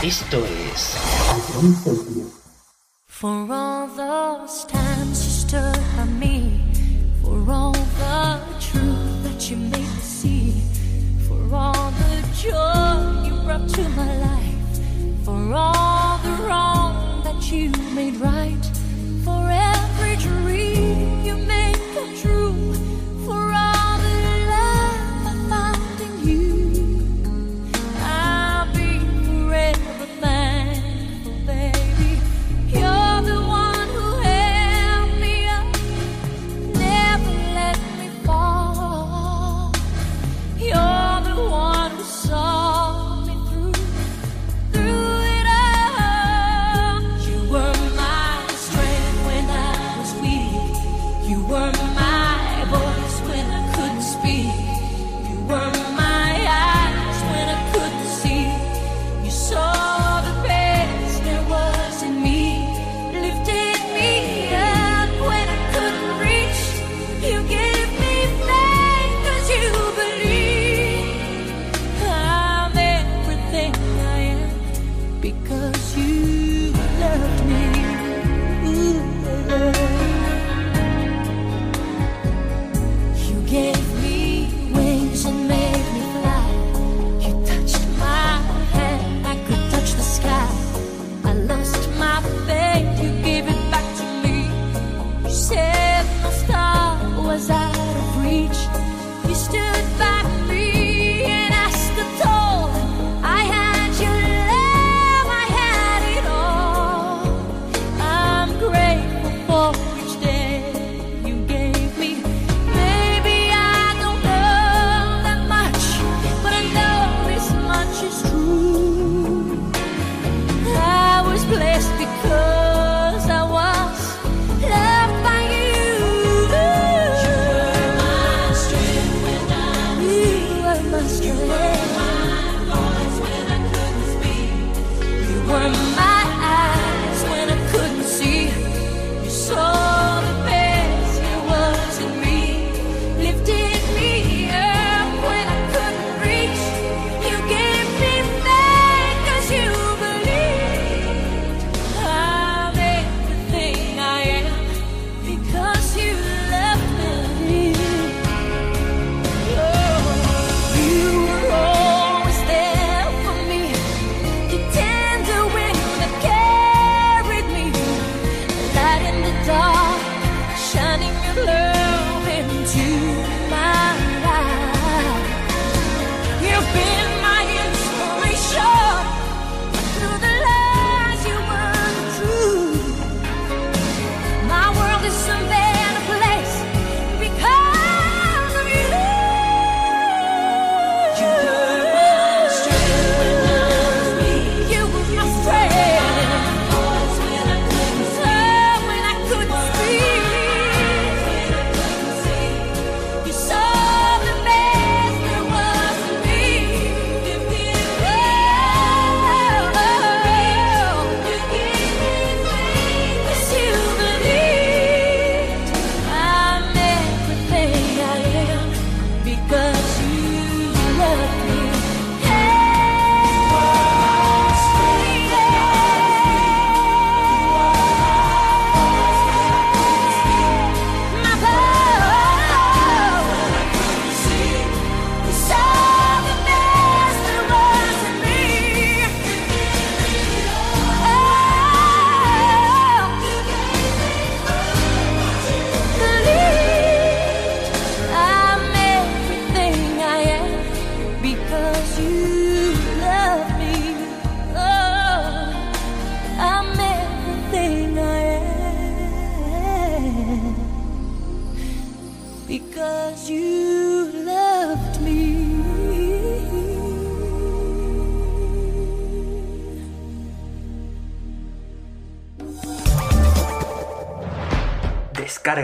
[0.00, 0.96] Esto es
[3.08, 6.60] For all those times you stood by me,
[7.20, 10.52] for all the truth that you made me see,
[11.26, 14.80] for all the joy you brought to my life,
[15.24, 18.64] for all the wrong that you made right,
[19.24, 21.73] for every dream you made.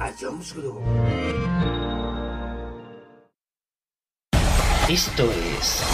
[0.00, 0.80] Group.
[4.88, 5.84] Esto es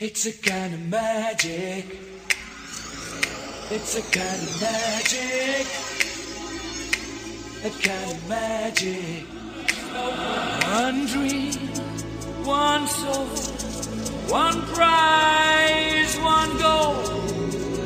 [0.00, 1.86] It's a kind of magic.
[3.70, 5.66] It's a kind of magic.
[7.64, 9.24] A kind of magic.
[10.74, 11.54] One dream,
[12.44, 13.26] one soul,
[14.28, 16.94] one prize, one goal,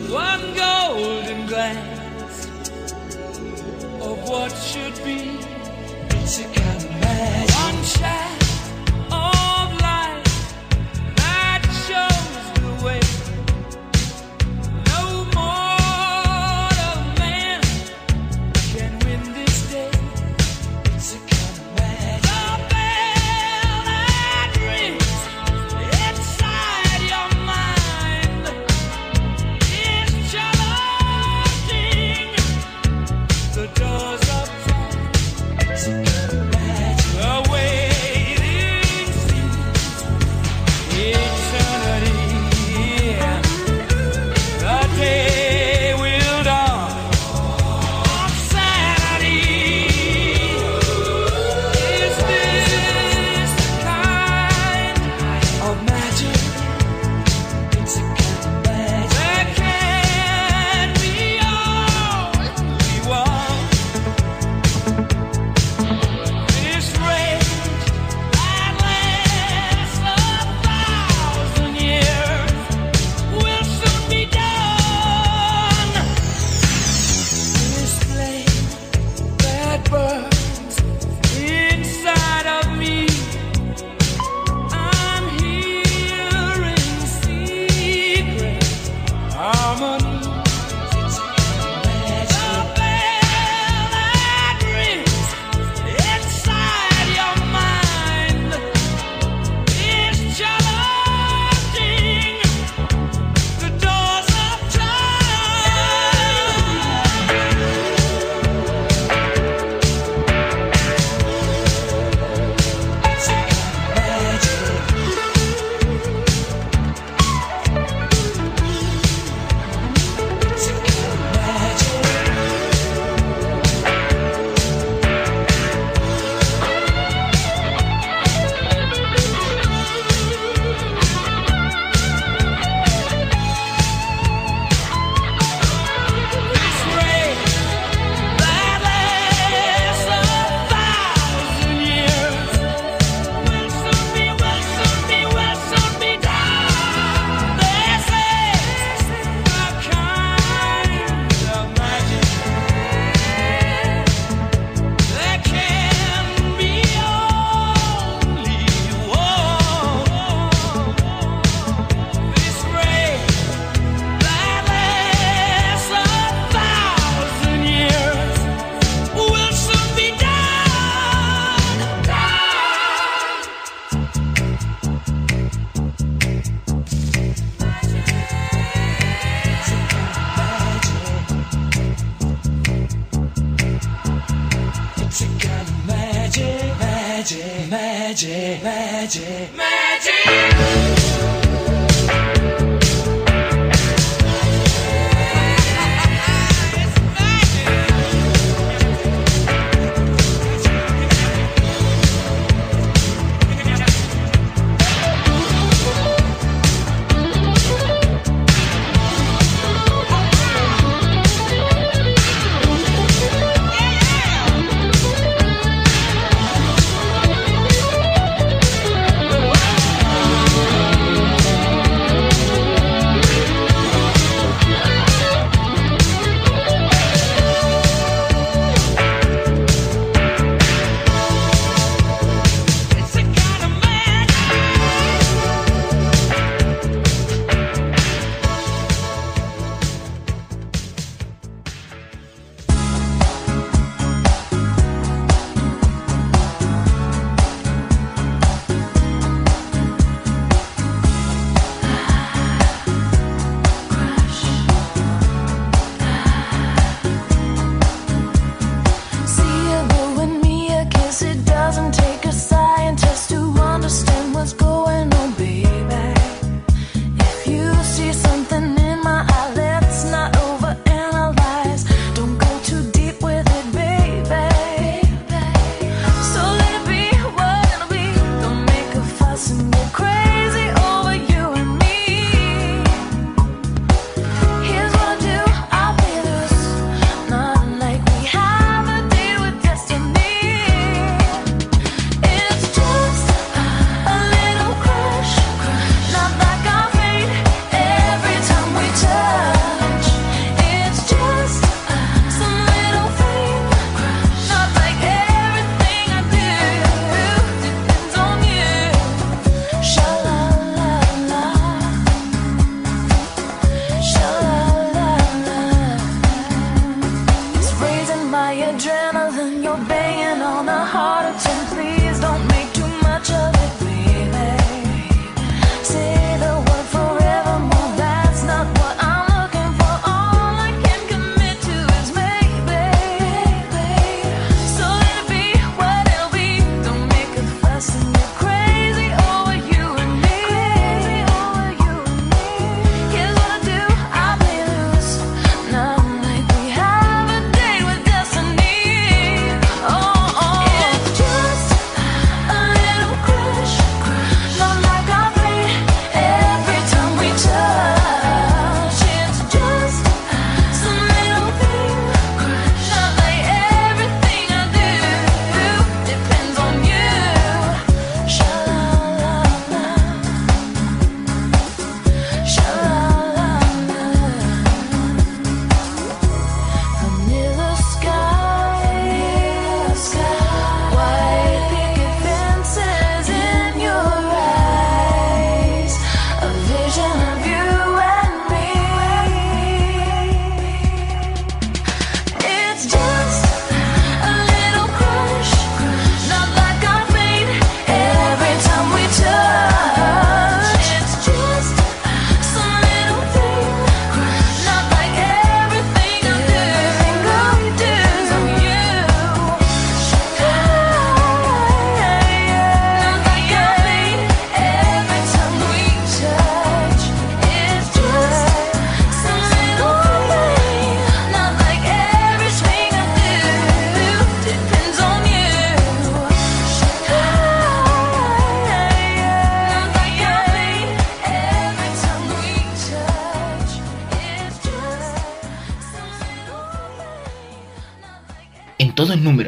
[0.09, 1.92] one golden glance
[4.03, 5.39] of what should be.
[6.17, 7.55] It's a kind of magic.
[7.57, 8.42] One shaft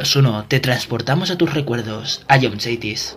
[0.04, 3.16] 1 te transportamos a tus recuerdos, a John Cities.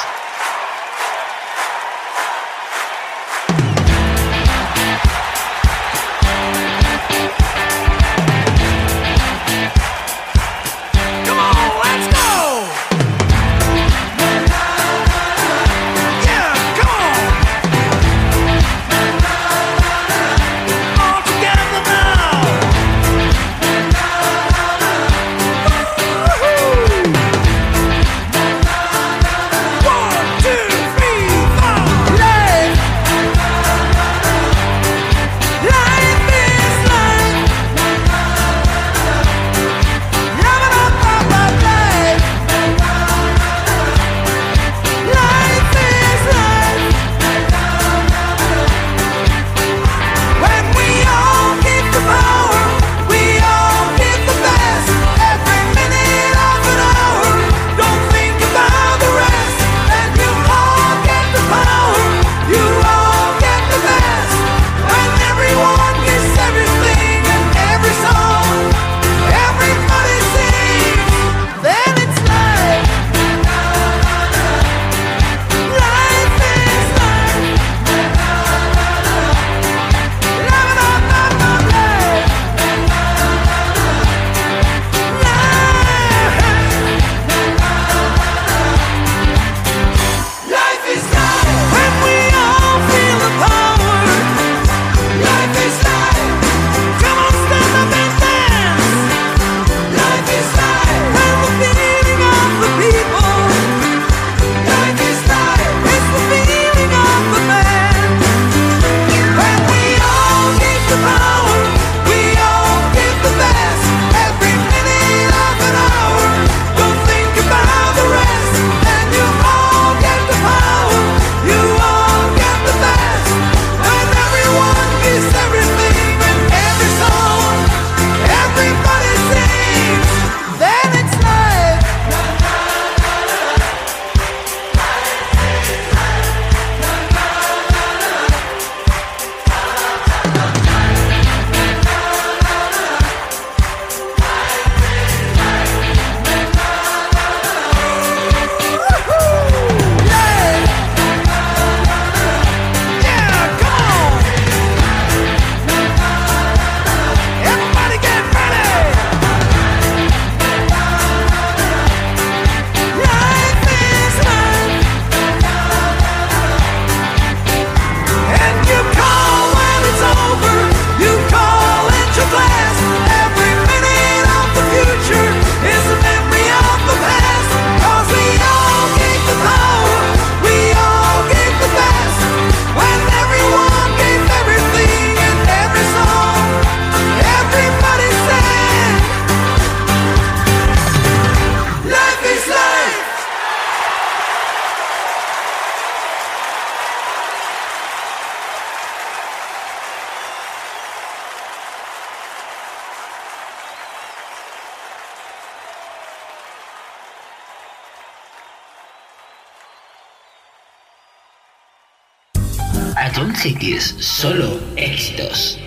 [213.43, 215.60] mensaje solo éxitos.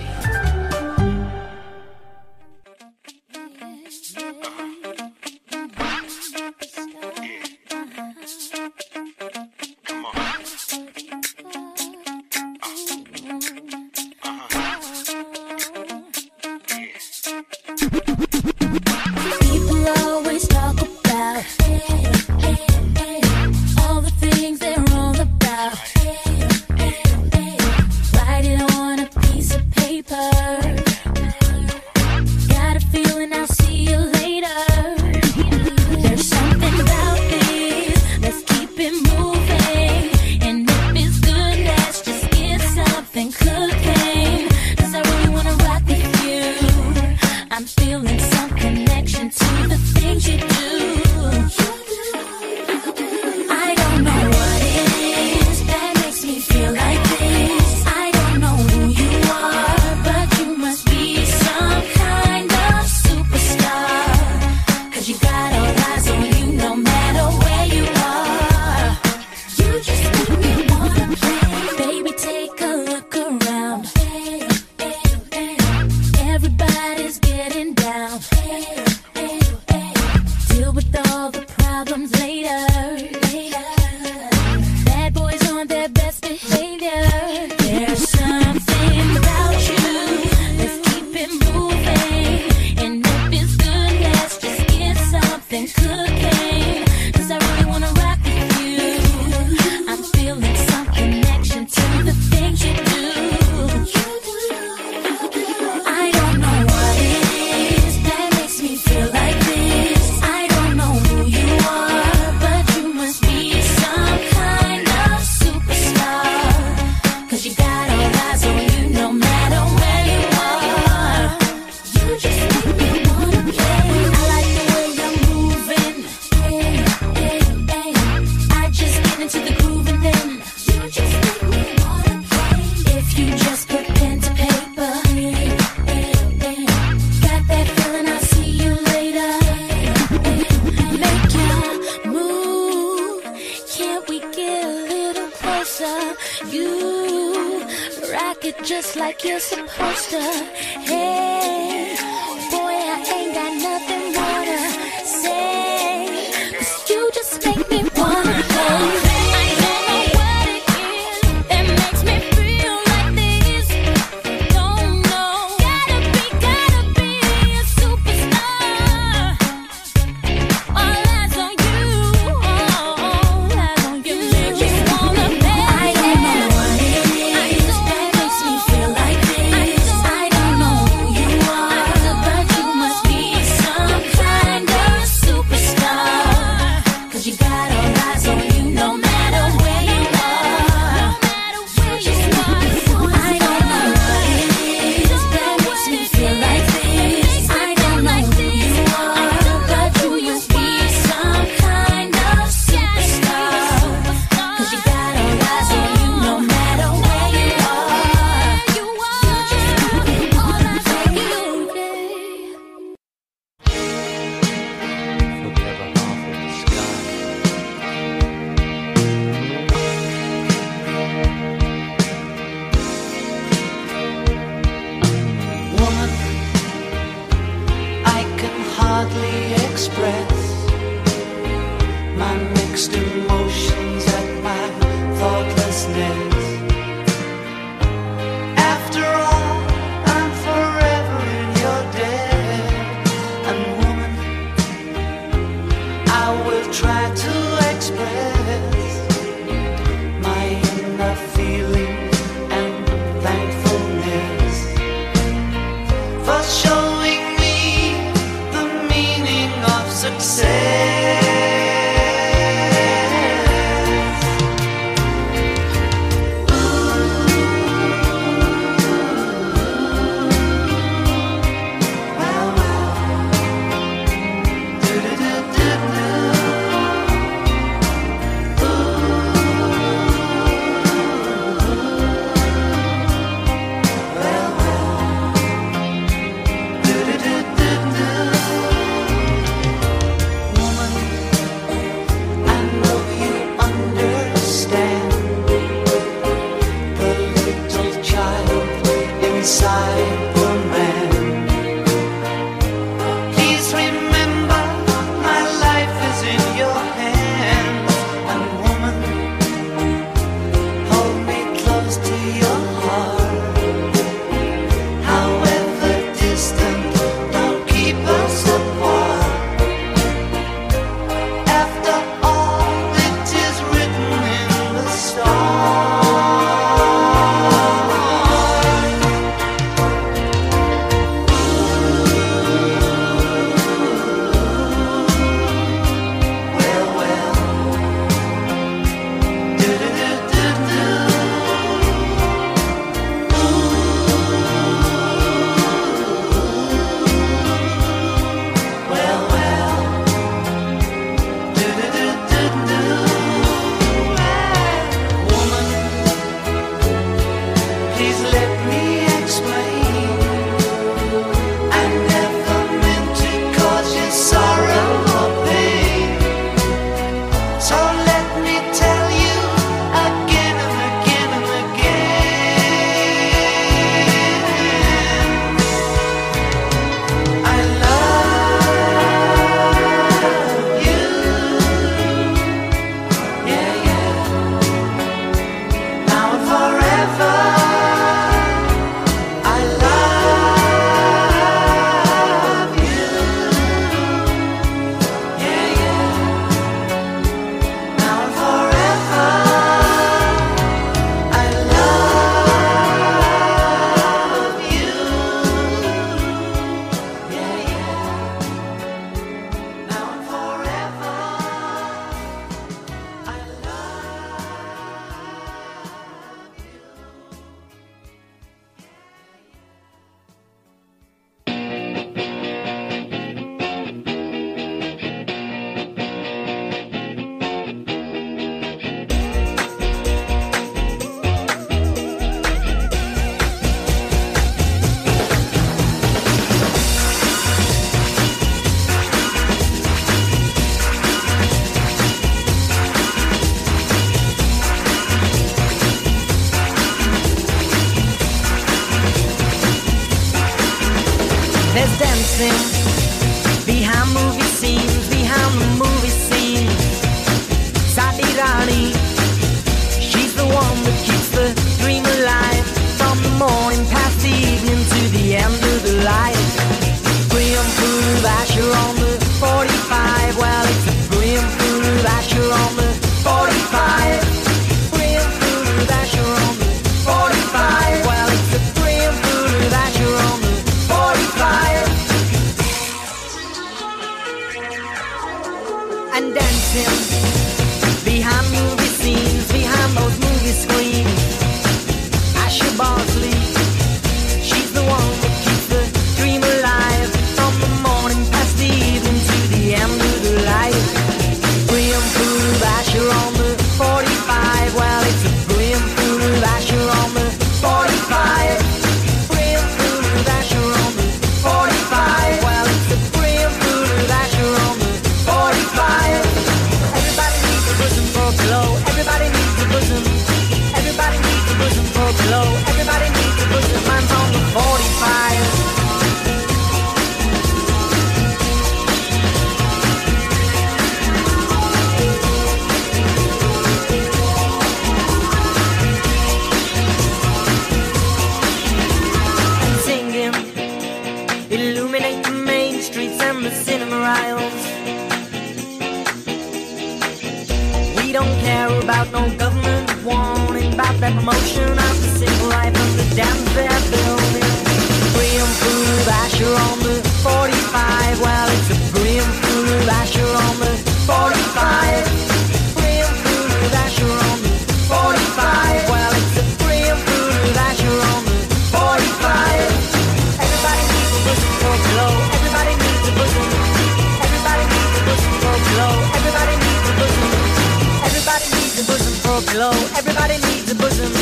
[579.54, 579.70] Pillow.
[579.94, 581.12] Everybody needs a bosom.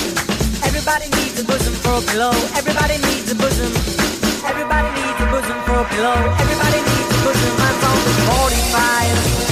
[0.64, 2.32] Everybody needs a bosom for a pillow.
[2.56, 3.72] Everybody needs a bosom.
[4.48, 6.16] Everybody needs a bosom for a pillow.
[6.40, 7.52] Everybody needs a bosom.
[7.60, 9.51] Mine's on the 45.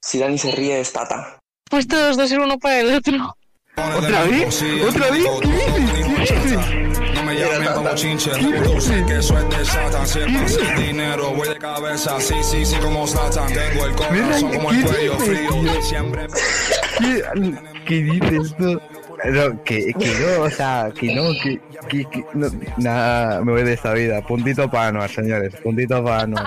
[0.00, 1.38] si Dani se ríe es Tata.
[1.70, 3.34] Pues todos dos ser uno para el otro.
[3.76, 4.64] ¿Otra vez?
[4.88, 5.24] ¿Otra vez?
[5.40, 6.58] ¿Qué dices?
[7.14, 8.30] No me llamen como chinche,
[8.64, 10.06] tú sé que eso es de Satan.
[10.06, 13.52] Siempre dinero, voy de cabeza, sí, sí, sí, como Satan.
[13.52, 16.26] Tengo el corazón como el cuello frío, siempre.
[16.98, 17.22] ¿Qué,
[17.86, 18.80] qué dices tú?
[19.24, 23.64] No, que, que no, o sea, que no, que, que, que no, nada, me voy
[23.64, 24.22] de esta vida.
[24.22, 26.46] Puntito para Anuar, señores, puntito para Anuar.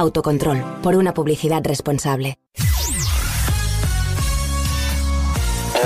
[0.00, 2.38] Autocontrol, por una publicidad responsable.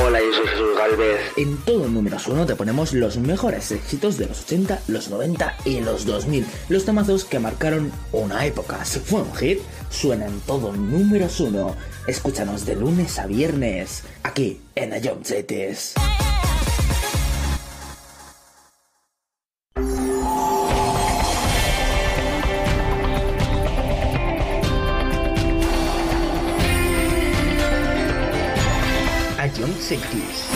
[0.07, 1.21] Hola, yo soy Jesús Galvez.
[1.37, 5.81] En todo números uno te ponemos los mejores éxitos de los 80, los 90 y
[5.81, 6.47] los 2000.
[6.69, 8.85] Los temazos que marcaron una época.
[8.85, 9.59] Si fue un hit,
[9.91, 11.75] suena en todo números uno.
[12.07, 15.95] Escúchanos de lunes a viernes, aquí en Ion Cities.
[29.85, 30.49] Cities.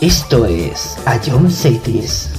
[0.00, 2.30] Esto es Ion Cities.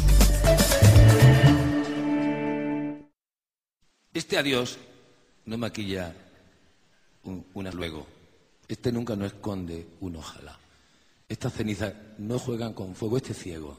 [4.13, 4.77] Este adiós
[5.45, 6.13] no maquilla
[7.23, 8.07] un, un luego.
[8.67, 10.59] Este nunca no esconde un ojalá.
[11.29, 13.15] Estas cenizas no juegan con fuego.
[13.15, 13.77] Este ciego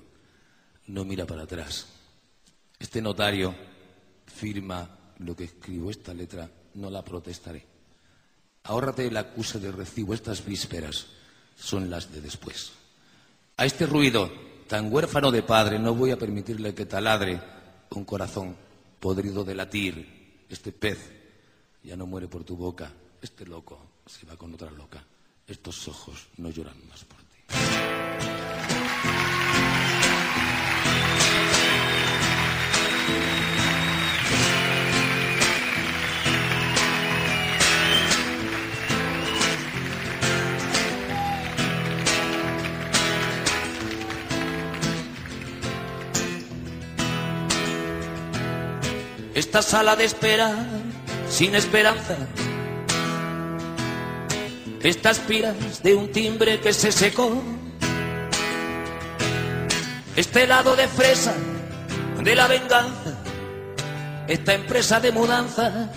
[0.86, 1.86] no mira para atrás.
[2.78, 3.54] Este notario
[4.24, 4.88] firma
[5.18, 5.90] lo que escribo.
[5.90, 7.73] Esta letra no la protestaré.
[8.64, 10.14] Ahórrate el acuse de recibo.
[10.14, 11.06] Estas vísperas
[11.56, 12.72] son las de después.
[13.58, 14.32] A este ruido
[14.66, 17.40] tan huérfano de padre no voy a permitirle que taladre
[17.90, 18.56] un corazón
[18.98, 20.46] podrido de latir.
[20.48, 20.98] Este pez
[21.82, 22.90] ya no muere por tu boca.
[23.20, 25.04] Este loco se va con otra loca.
[25.46, 28.73] Estos ojos no lloran más por ti.
[49.34, 50.54] Esta sala de espera
[51.28, 52.16] sin esperanza.
[54.80, 57.42] Estas piras de un timbre que se secó.
[60.14, 61.34] Este helado de fresa
[62.22, 63.18] de la venganza.
[64.28, 65.88] Esta empresa de mudanzas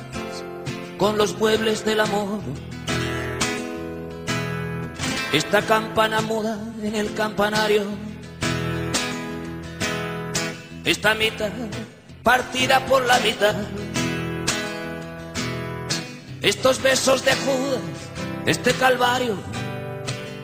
[0.98, 2.42] con los muebles del amor.
[5.32, 7.84] Esta campana muda en el campanario.
[10.84, 11.52] Esta mitad
[12.28, 13.56] partida por la mitad.
[16.42, 17.80] Estos besos de Judas,
[18.46, 19.38] este calvario,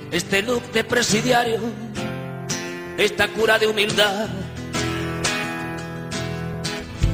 [0.10, 1.60] este look de presidiario,
[2.98, 4.30] esta cura de humildad,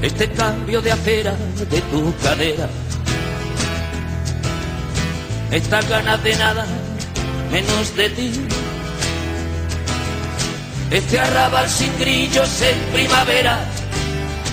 [0.03, 1.35] este cambio de acera
[1.71, 2.69] de tu cadera,
[5.49, 6.67] estas ganas de nada
[7.51, 8.31] menos de ti.
[10.91, 13.65] Este arrabal sin grillos en primavera,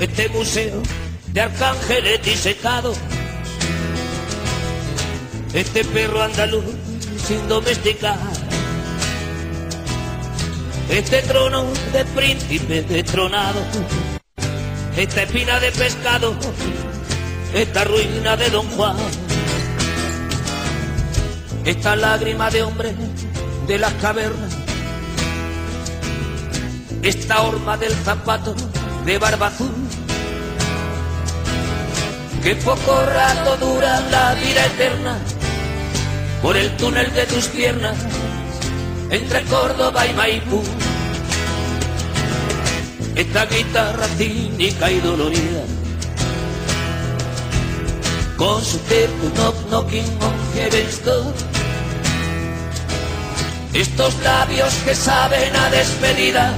[0.00, 0.80] Este museo
[1.32, 2.96] de arcángeles disecados,
[5.52, 6.64] este perro andaluz
[7.26, 8.18] sin domesticar,
[10.88, 13.60] este trono de príncipe destronado,
[14.96, 16.34] esta espina de pescado,
[17.52, 18.96] esta ruina de Don Juan,
[21.64, 22.94] esta lágrima de hombre
[23.66, 24.56] de las cavernas,
[27.02, 28.54] esta horma del zapato
[29.04, 29.87] de barba azul,
[32.42, 35.18] que poco rato dura la vida eterna
[36.42, 37.96] por el túnel de tus piernas
[39.10, 40.62] entre Córdoba y Maipú.
[43.14, 45.64] Esta guitarra cínica y dolorida
[48.36, 51.34] con su tempo knock knocking on heaven's door.
[53.74, 56.54] Estos labios que saben a despedida,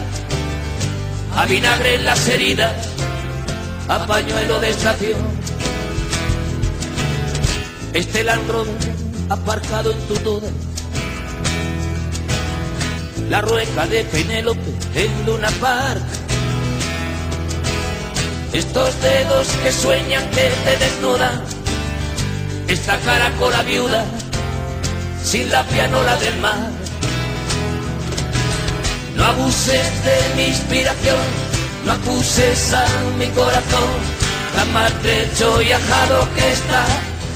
[1.36, 2.75] a vinagre en las heridas,
[3.89, 5.40] a pañuelo de estación.
[7.93, 8.49] Este Land
[9.28, 10.49] aparcado en tu toda.
[13.28, 14.60] La rueca de Penélope
[14.94, 16.02] en Luna Park.
[18.52, 21.43] Estos dedos que sueñan que te desnudan.
[22.69, 24.05] Esta caracola viuda
[25.25, 26.70] sin la pianola del mar.
[29.17, 31.19] No abuses de mi inspiración,
[31.85, 32.86] no acuses a
[33.19, 33.91] mi corazón,
[34.55, 36.86] tan maltrecho y ajado que está,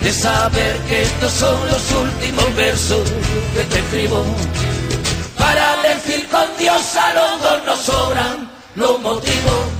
[0.00, 3.08] de saber que estos son los últimos versos
[3.54, 4.24] que te escribo.
[5.38, 9.79] Para decir con Dios a los dos nos sobran los motivos.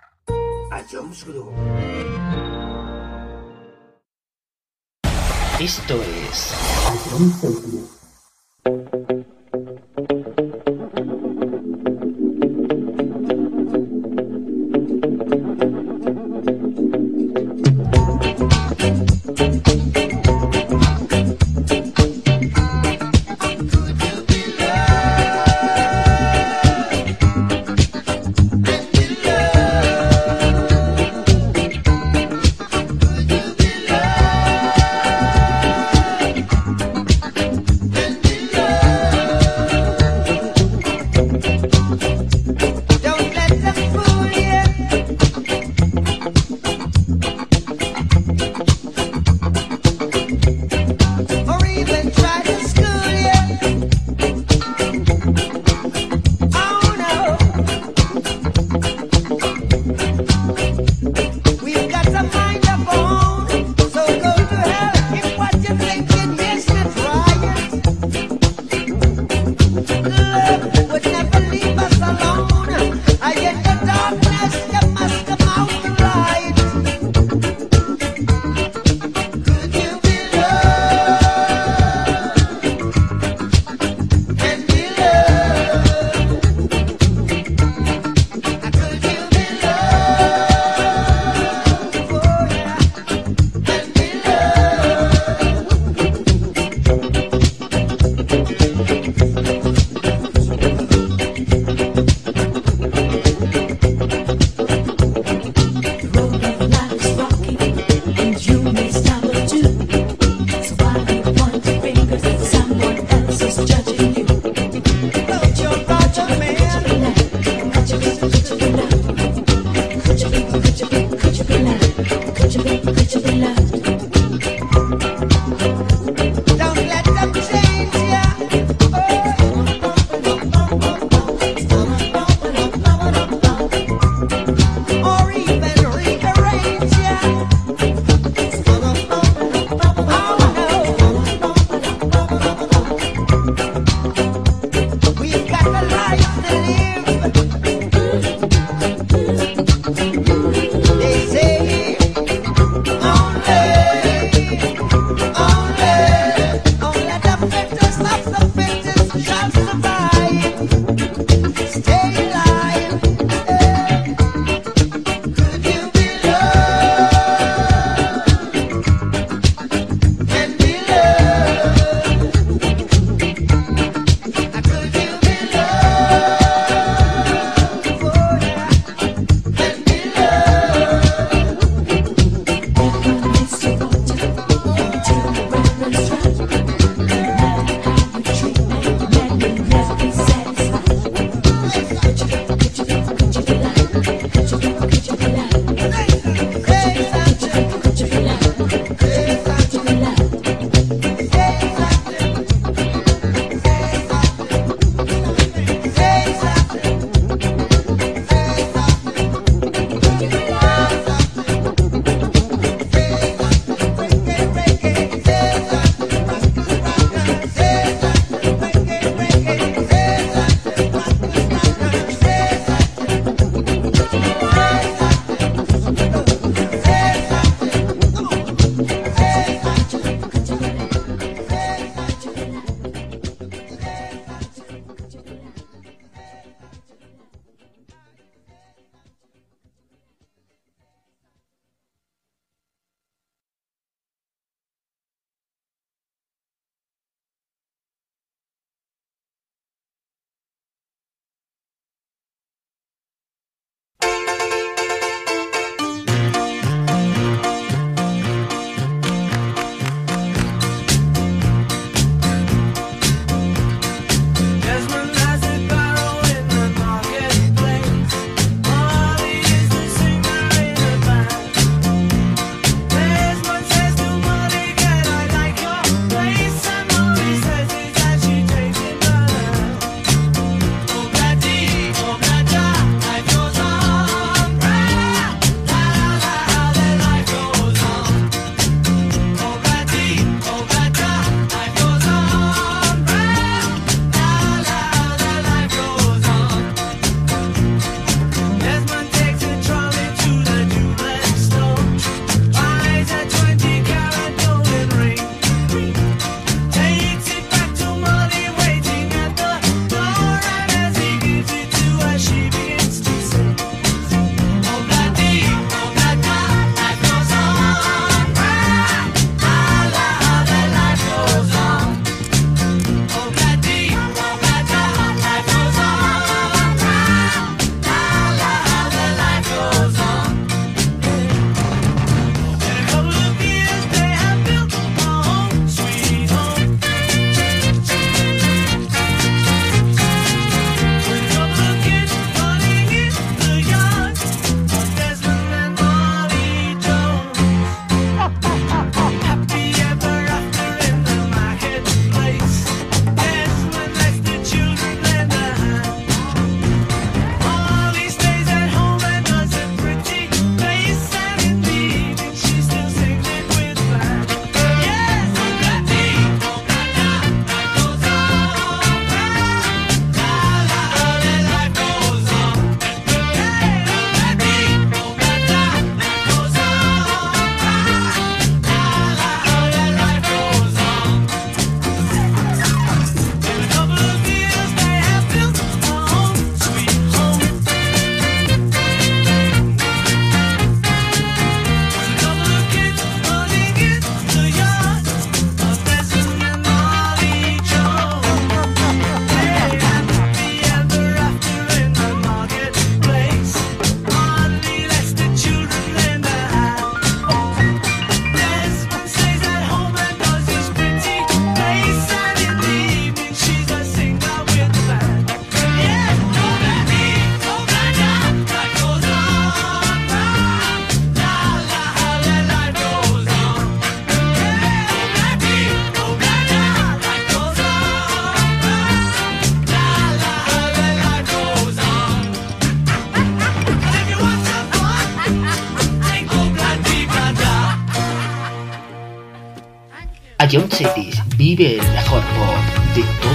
[0.71, 1.51] A Jones Group.
[5.59, 6.53] Esto es
[8.63, 9.00] Thank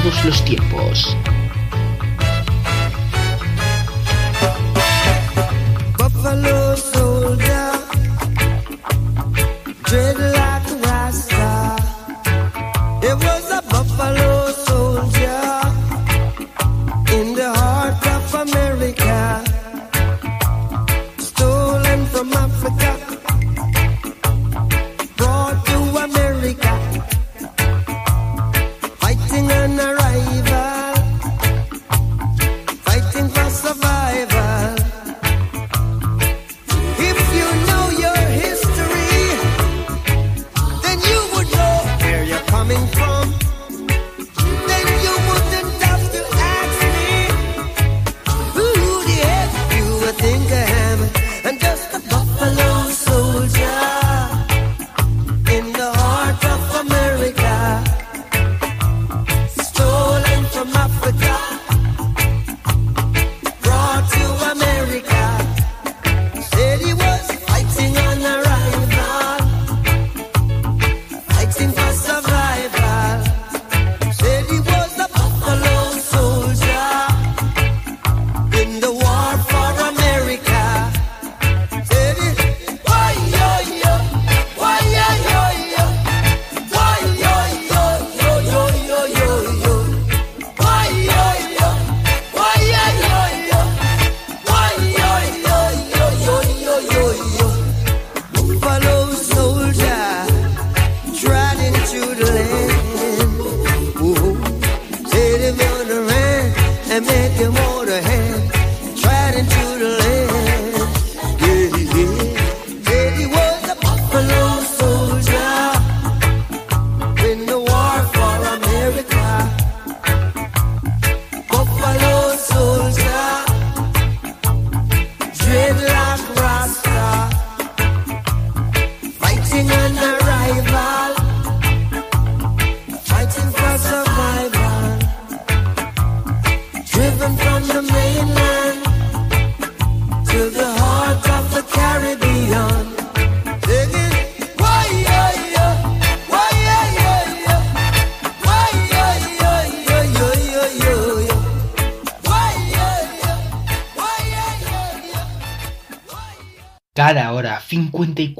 [0.06, 1.15] todos los tiempos.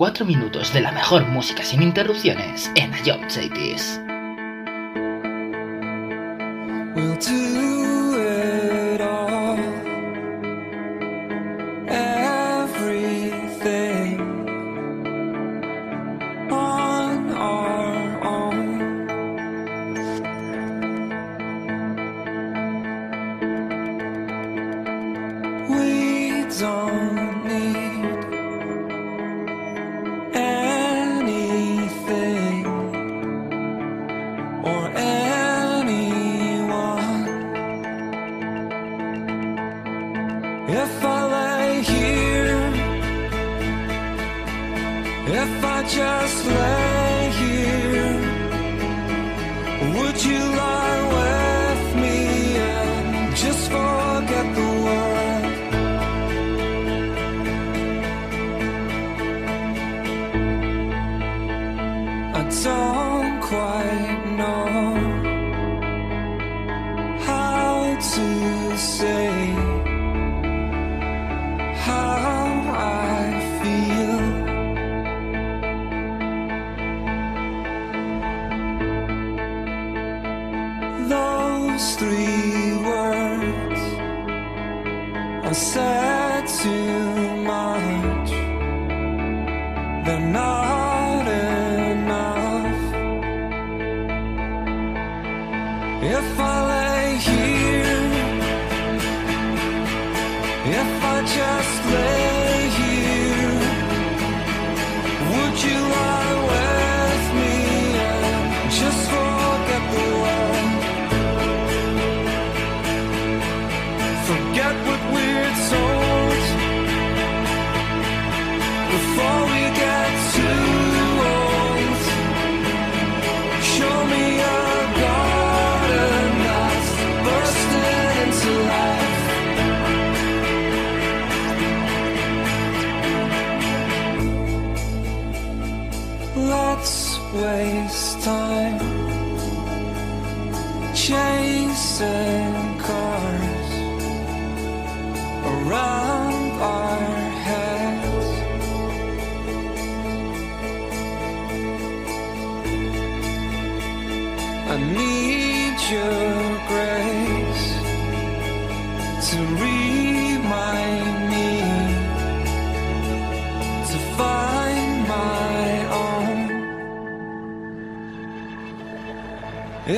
[0.07, 4.01] 4 minutos de la mejor música sin interrupciones en Ion Cities.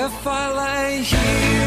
[0.09, 1.58] if I lay here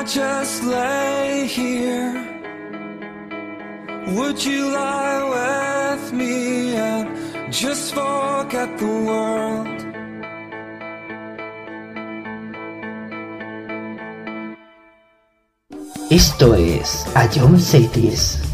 [0.00, 2.14] I just lay here?
[4.16, 9.78] Would you lie with me and just forget the world?
[16.10, 18.49] Esto es A John Cities.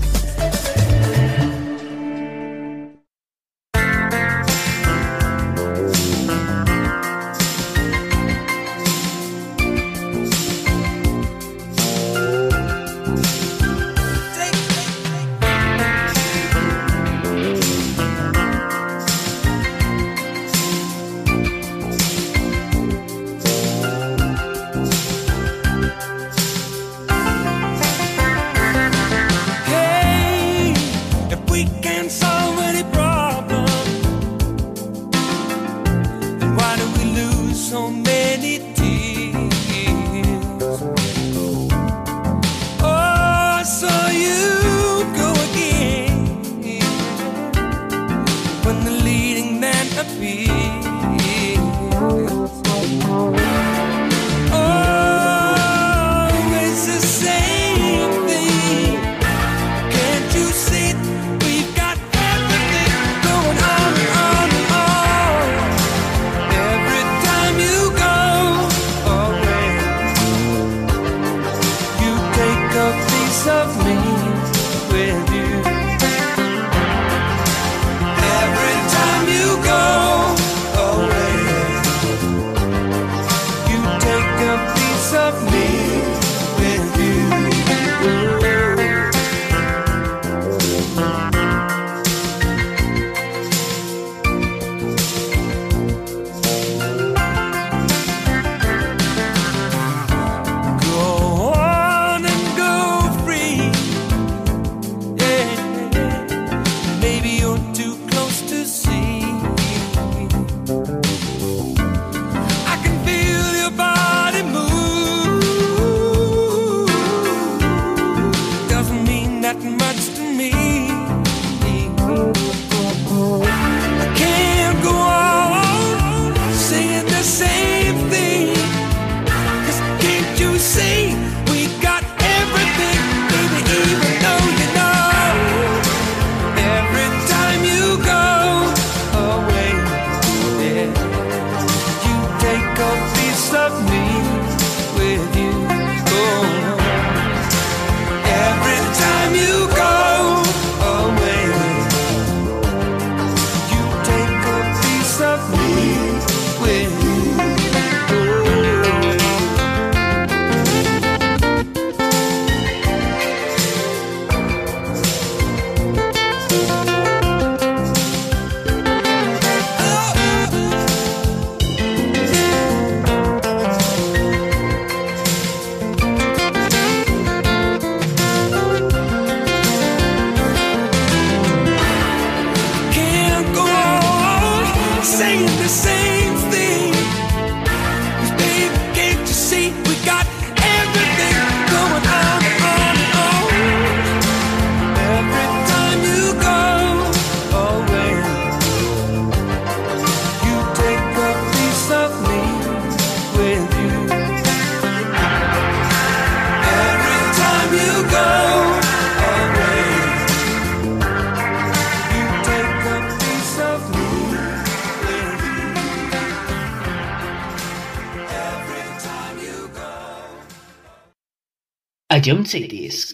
[222.27, 223.06] adiante seguir isso.